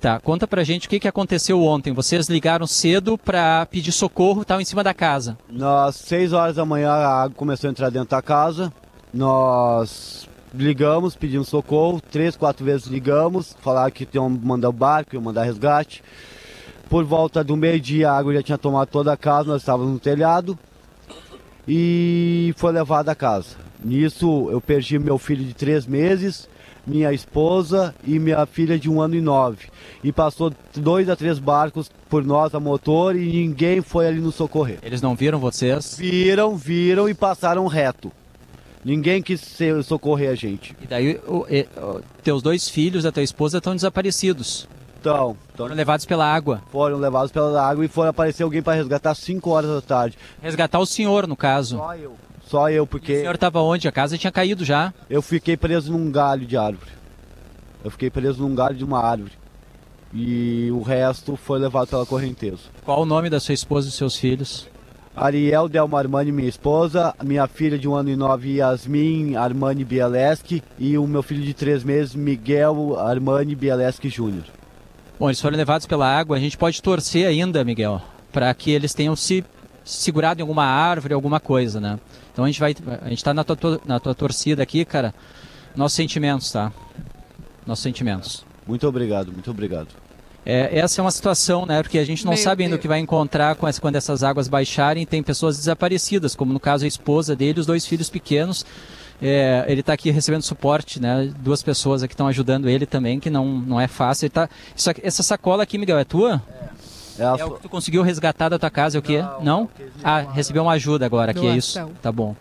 [0.00, 1.92] Tá, conta pra gente o que, que aconteceu ontem.
[1.92, 5.36] Vocês ligaram cedo para pedir socorro, estavam em cima da casa.
[5.50, 8.72] Nós, seis horas da manhã, a água começou a entrar dentro da casa.
[9.12, 15.22] Nós ligamos, pedimos socorro, três, quatro vezes ligamos, falaram que iam mandar o barco, iam
[15.22, 16.02] mandar resgate.
[16.90, 19.98] Por volta do meio-dia, a água já tinha tomado toda a casa, nós estávamos no
[20.00, 20.58] telhado
[21.66, 23.56] e foi levada a casa.
[23.82, 26.48] Nisso, eu perdi meu filho de três meses,
[26.86, 29.68] minha esposa e minha filha de um ano e nove.
[30.02, 34.34] E passou dois a três barcos por nós a motor e ninguém foi ali nos
[34.34, 34.78] socorrer.
[34.82, 35.96] Eles não viram vocês?
[35.96, 38.10] Viram, viram e passaram reto.
[38.84, 40.74] Ninguém quis se- socorrer a gente.
[40.82, 44.66] E daí, o- e- o- teus dois filhos, a tua esposa estão desaparecidos.
[45.00, 46.60] Então, Foram levados pela água.
[46.70, 50.18] Foram levados pela água e foi aparecer alguém para resgatar às 5 horas da tarde.
[50.42, 51.78] Resgatar o senhor, no caso.
[51.78, 52.16] Só eu.
[52.46, 53.14] Só eu, porque.
[53.14, 53.88] O senhor estava onde?
[53.88, 54.92] A casa tinha caído já.
[55.08, 56.90] Eu fiquei preso num galho de árvore.
[57.82, 59.32] Eu fiquei preso num galho de uma árvore.
[60.12, 62.62] E o resto foi levado pela correnteza.
[62.84, 64.68] Qual o nome da sua esposa e seus filhos?
[65.16, 70.62] Ariel Delma Armani, minha esposa, minha filha de um ano e nove, Yasmin Armani Bieleski,
[70.78, 74.44] e o meu filho de três meses, Miguel Armani Bieleski Júnior.
[75.20, 76.36] Bom, eles foram levados pela água.
[76.36, 78.00] A gente pode torcer ainda, Miguel,
[78.32, 79.44] para que eles tenham se
[79.84, 82.00] segurado em alguma árvore, alguma coisa, né?
[82.32, 85.14] Então a gente vai, a gente tá na tua, na tua torcida aqui, cara.
[85.76, 86.72] Nossos sentimentos, tá?
[87.66, 88.44] Nossos sentimentos.
[88.66, 89.88] Muito obrigado, muito obrigado.
[90.46, 91.82] É, essa é uma situação, né?
[91.82, 92.82] Porque a gente não Meu sabe ainda o Deus.
[92.82, 95.04] que vai encontrar com essa- quando essas águas baixarem.
[95.04, 98.64] Tem pessoas desaparecidas, como no caso a esposa dele, os dois filhos pequenos.
[99.22, 101.30] É, ele está aqui recebendo suporte, né?
[101.40, 104.24] Duas pessoas aqui estão ajudando ele também, que não, não é fácil.
[104.26, 106.42] Ele tá, isso aqui- essa sacola aqui, Miguel, é tua?
[107.18, 109.22] É, a É o que tu conseguiu resgatar da tua casa, é o quê?
[109.42, 109.68] Não?
[110.02, 111.78] Ah, recebeu uma ajuda agora, aqui é isso?
[112.00, 112.34] Tá bom.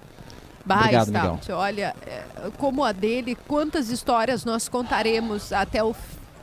[0.65, 2.23] Bah, Obrigado, Stout, olha, é,
[2.57, 5.95] como a dele, quantas histórias nós contaremos até o,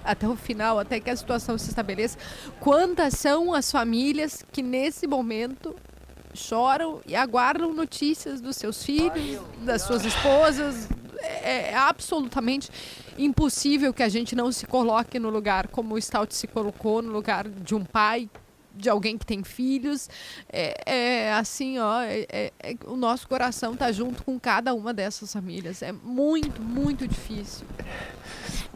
[0.05, 2.18] até o final, até que a situação se estabeleça.
[2.59, 5.76] Quantas são as famílias que nesse momento
[6.39, 10.89] choram e aguardam notícias dos seus filhos, das suas esposas.
[11.43, 12.70] É, é absolutamente
[13.18, 17.11] impossível que a gente não se coloque no lugar como o Stout se colocou, no
[17.11, 18.28] lugar de um pai,
[18.74, 20.09] de alguém que tem filhos.
[20.53, 20.74] É,
[21.26, 25.32] é assim, ó, é- é- é- o nosso coração tá junto com cada uma dessas
[25.32, 25.82] famílias.
[25.82, 27.66] É muito, muito difícil.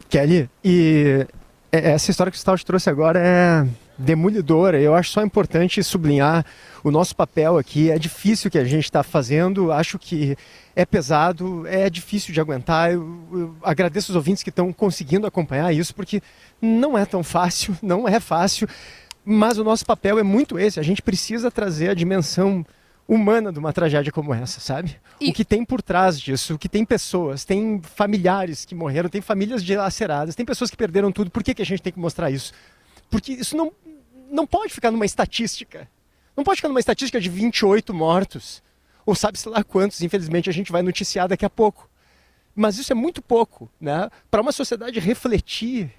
[0.08, 1.26] Kelly, e
[1.70, 3.66] essa história que o Stout trouxe agora é
[4.00, 4.80] demolidora.
[4.80, 6.44] Eu acho só importante sublinhar
[6.82, 7.90] o nosso papel aqui.
[7.90, 10.36] É difícil o que a gente está fazendo, acho que
[10.74, 12.92] é pesado, é difícil de aguentar.
[12.92, 16.22] Eu, eu agradeço os ouvintes que estão conseguindo acompanhar isso, porque
[16.60, 18.68] não é tão fácil, não é fácil.
[19.24, 20.80] Mas o nosso papel é muito esse.
[20.80, 22.64] A gente precisa trazer a dimensão
[23.06, 24.96] humana de uma tragédia como essa, sabe?
[25.20, 29.20] O que tem por trás disso, o que tem pessoas, tem familiares que morreram, tem
[29.20, 31.28] famílias dilaceradas, tem pessoas que perderam tudo.
[31.28, 32.52] Por que, que a gente tem que mostrar isso?
[33.10, 33.72] Porque isso não,
[34.30, 35.88] não pode ficar numa estatística.
[36.36, 38.62] Não pode ficar numa estatística de 28 mortos.
[39.04, 41.88] Ou sabe-se lá quantos, infelizmente, a gente vai noticiar daqui a pouco.
[42.54, 44.08] Mas isso é muito pouco, né?
[44.30, 45.90] Para uma sociedade refletir,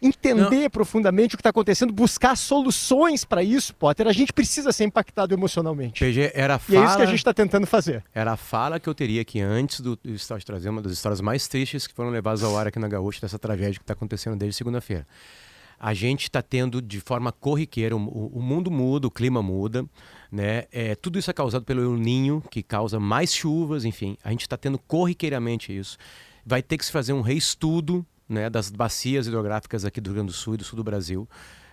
[0.00, 4.84] entender profundamente o que está acontecendo, buscar soluções para isso, Potter, a gente precisa ser
[4.84, 6.00] impactado emocionalmente.
[6.04, 8.04] PG, era a E é isso que a fala- gente está tentando fazer.
[8.12, 11.20] Era a fala que eu teria aqui antes do do Stout trazer uma das histórias
[11.20, 14.36] mais tristes que foram levadas ao ar aqui na Gaúcha dessa tragédia que está acontecendo
[14.36, 15.06] desde segunda-feira.
[15.84, 19.84] A gente está tendo de forma corriqueira, o, o- mundo muda, o clima muda,
[20.30, 20.62] né?
[20.70, 24.16] É, tudo isso é causado pelo El Ninho, que causa mais chuvas, enfim.
[24.22, 25.98] A gente está tendo corriqueiramente isso.
[26.46, 30.28] Vai ter que se fazer um reestudo né, das bacias hidrográficas aqui do Rio Grande
[30.28, 31.28] do Sul e do sul do Brasil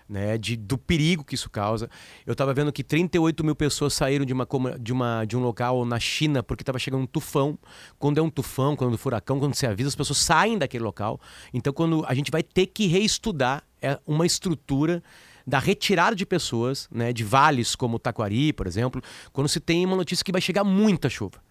[0.09, 1.87] né, de, do perigo que isso causa.
[2.25, 4.47] Eu estava vendo que 38 mil pessoas saíram de, uma,
[4.79, 7.57] de, uma, de um local na China porque estava chegando um tufão.
[7.99, 10.83] Quando é um tufão, quando é um furacão, quando se avisa, as pessoas saem daquele
[10.83, 11.21] local.
[11.53, 15.03] Então, quando a gente vai ter que reestudar é, uma estrutura
[15.45, 19.01] da retirada de pessoas, né, de vales como Taquari, por exemplo,
[19.33, 21.41] quando se tem uma notícia que vai chegar muita chuva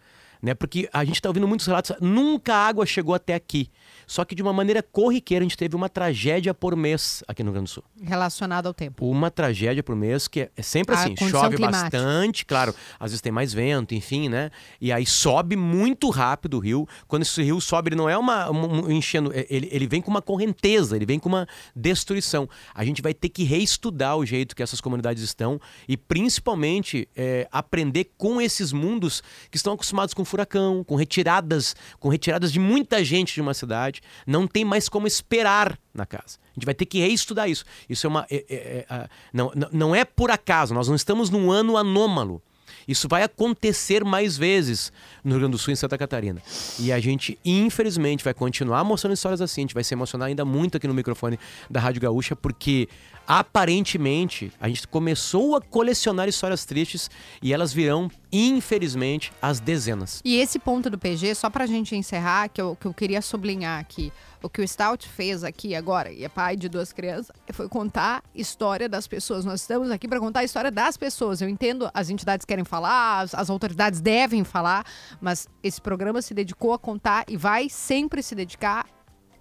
[0.42, 0.54] né?
[0.54, 3.70] Porque a gente está ouvindo muitos relatos, nunca a água chegou até aqui.
[4.08, 7.50] Só que de uma maneira corriqueira a gente teve uma tragédia por mês aqui no
[7.50, 7.84] Rio Grande do Sul.
[8.02, 9.06] Relacionado ao tempo.
[9.08, 11.82] Uma tragédia por mês que é, é sempre assim, chove climática.
[11.98, 14.50] bastante, claro, às vezes tem mais vento, enfim, né?
[14.80, 16.88] E aí sobe muito rápido o rio.
[17.06, 20.00] Quando esse rio sobe, ele não é uma um, um enchendo, é- ele, ele vem
[20.00, 21.46] com uma correnteza, ele vem com uma
[21.76, 22.48] destruição.
[22.74, 27.46] A gente vai ter que reestudar o jeito que essas comunidades estão e principalmente é,
[27.52, 33.04] aprender com esses mundos que estão acostumados com furacão, com retiradas, com retiradas de muita
[33.04, 33.97] gente de uma cidade.
[34.26, 36.38] Não tem mais como esperar na casa.
[36.50, 37.64] A gente vai ter que reestudar isso.
[37.88, 38.26] Isso é uma.
[38.30, 42.42] é- é- é, não- não é por acaso, nós não estamos num ano anômalo.
[42.88, 44.90] Isso vai acontecer mais vezes
[45.22, 46.42] no Rio Grande do Sul e em Santa Catarina.
[46.80, 49.60] E a gente, infelizmente, vai continuar mostrando histórias assim.
[49.60, 52.88] A gente vai se emocionar ainda muito aqui no microfone da Rádio Gaúcha, porque
[53.26, 57.10] aparentemente a gente começou a colecionar histórias tristes
[57.42, 60.22] e elas virão, infelizmente, às dezenas.
[60.24, 63.78] E esse ponto do PG, só pra gente encerrar, que eu, que eu queria sublinhar
[63.78, 64.10] aqui,
[64.42, 68.22] o que o Stout fez aqui agora, e é pai de duas crianças, foi contar
[68.22, 69.44] a história das pessoas.
[69.44, 71.40] Nós estamos aqui para contar a história das pessoas.
[71.40, 74.84] Eu entendo, as entidades querem falar, as, as autoridades devem falar,
[75.20, 78.86] mas esse programa se dedicou a contar e vai sempre se dedicar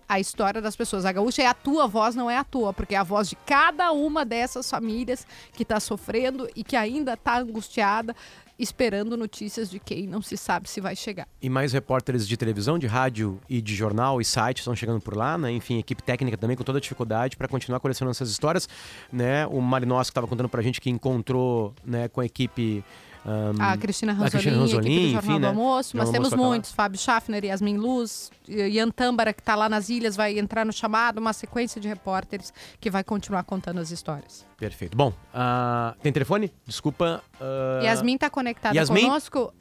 [0.08, 1.06] a história das pessoas.
[1.06, 3.36] A gaúcha é a tua voz, não é a tua, porque é a voz de
[3.36, 8.16] cada uma dessas famílias que está sofrendo e que ainda está angustiada,
[8.58, 11.28] esperando notícias de quem não se sabe se vai chegar.
[11.42, 15.16] E mais repórteres de televisão, de rádio e de jornal e site estão chegando por
[15.16, 15.52] lá, né?
[15.52, 18.68] Enfim, equipe técnica também com toda a dificuldade para continuar colecionando essas histórias,
[19.12, 19.46] né?
[19.48, 22.84] O Marinós que estava contando pra gente que encontrou, né, com a equipe
[23.28, 25.48] ahn, A Cristina a Ranzolin, Cristina a do Ranzolin, Jornal enfim, do né?
[25.50, 26.50] Almoço, mas temos Almoço lá.
[26.50, 26.72] muitos.
[26.72, 31.18] Fábio Schaffner, Yasmin Luz, Ian Tâmbara, que está lá nas ilhas, vai entrar no chamado,
[31.20, 34.46] uma sequência de repórteres que vai continuar contando as histórias.
[34.58, 34.96] Perfeito.
[34.98, 36.52] Bom, ah, tem telefone?
[36.66, 37.22] Desculpa.
[37.40, 39.02] ah, Yasmin está conectada Yasmin?
[39.04, 39.54] conosco.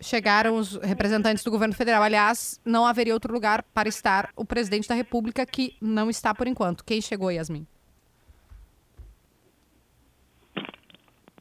[0.00, 2.02] Chegaram os representantes do governo federal.
[2.04, 6.46] Aliás, não haveria outro lugar para estar o presidente da República, que não está por
[6.46, 6.84] enquanto.
[6.84, 7.66] Quem chegou, Yasmin?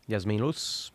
[0.09, 0.91] Yasmin Luz.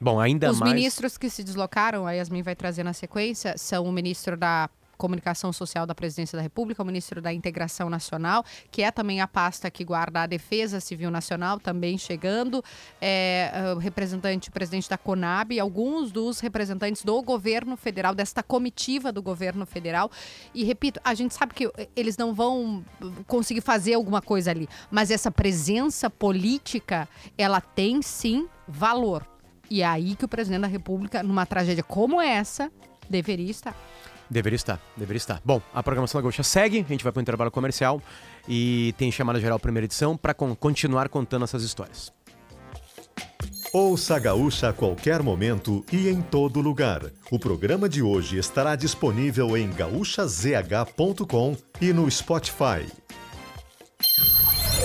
[0.00, 0.72] Bom, ainda Os mais.
[0.72, 5.52] ministros que se deslocaram, a Yasmin vai trazer na sequência, são o ministro da Comunicação
[5.52, 9.70] Social da Presidência da República, o ministro da Integração Nacional, que é também a pasta
[9.70, 12.64] que guarda a Defesa Civil Nacional, também chegando,
[13.00, 19.12] é, o representante, o presidente da CONAB, alguns dos representantes do governo federal, desta comitiva
[19.12, 20.10] do governo federal.
[20.54, 22.84] E repito, a gente sabe que eles não vão
[23.26, 29.33] conseguir fazer alguma coisa ali, mas essa presença política, ela tem sim valor.
[29.70, 32.70] E é aí que o presidente da República, numa tragédia como essa,
[33.08, 33.76] deveria estar.
[34.28, 35.40] Deveria estar, deveria estar.
[35.44, 38.00] Bom, a programação da Gaúcha segue, a gente vai para o intervalo comercial
[38.48, 42.12] e tem chamada geral primeira edição para con continuar contando essas histórias.
[43.72, 47.02] Ouça a Gaúcha a qualquer momento e em todo lugar.
[47.30, 52.86] O programa de hoje estará disponível em gaúchazh.com e no Spotify.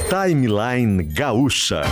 [0.09, 1.83] Timeline Gaúcha.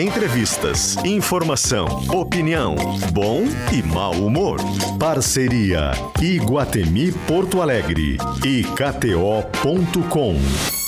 [0.00, 2.74] Entrevistas, informação, opinião,
[3.12, 4.58] bom e mau humor.
[4.98, 5.90] Parceria
[6.22, 10.79] Iguatemi Porto Alegre e KTO.com.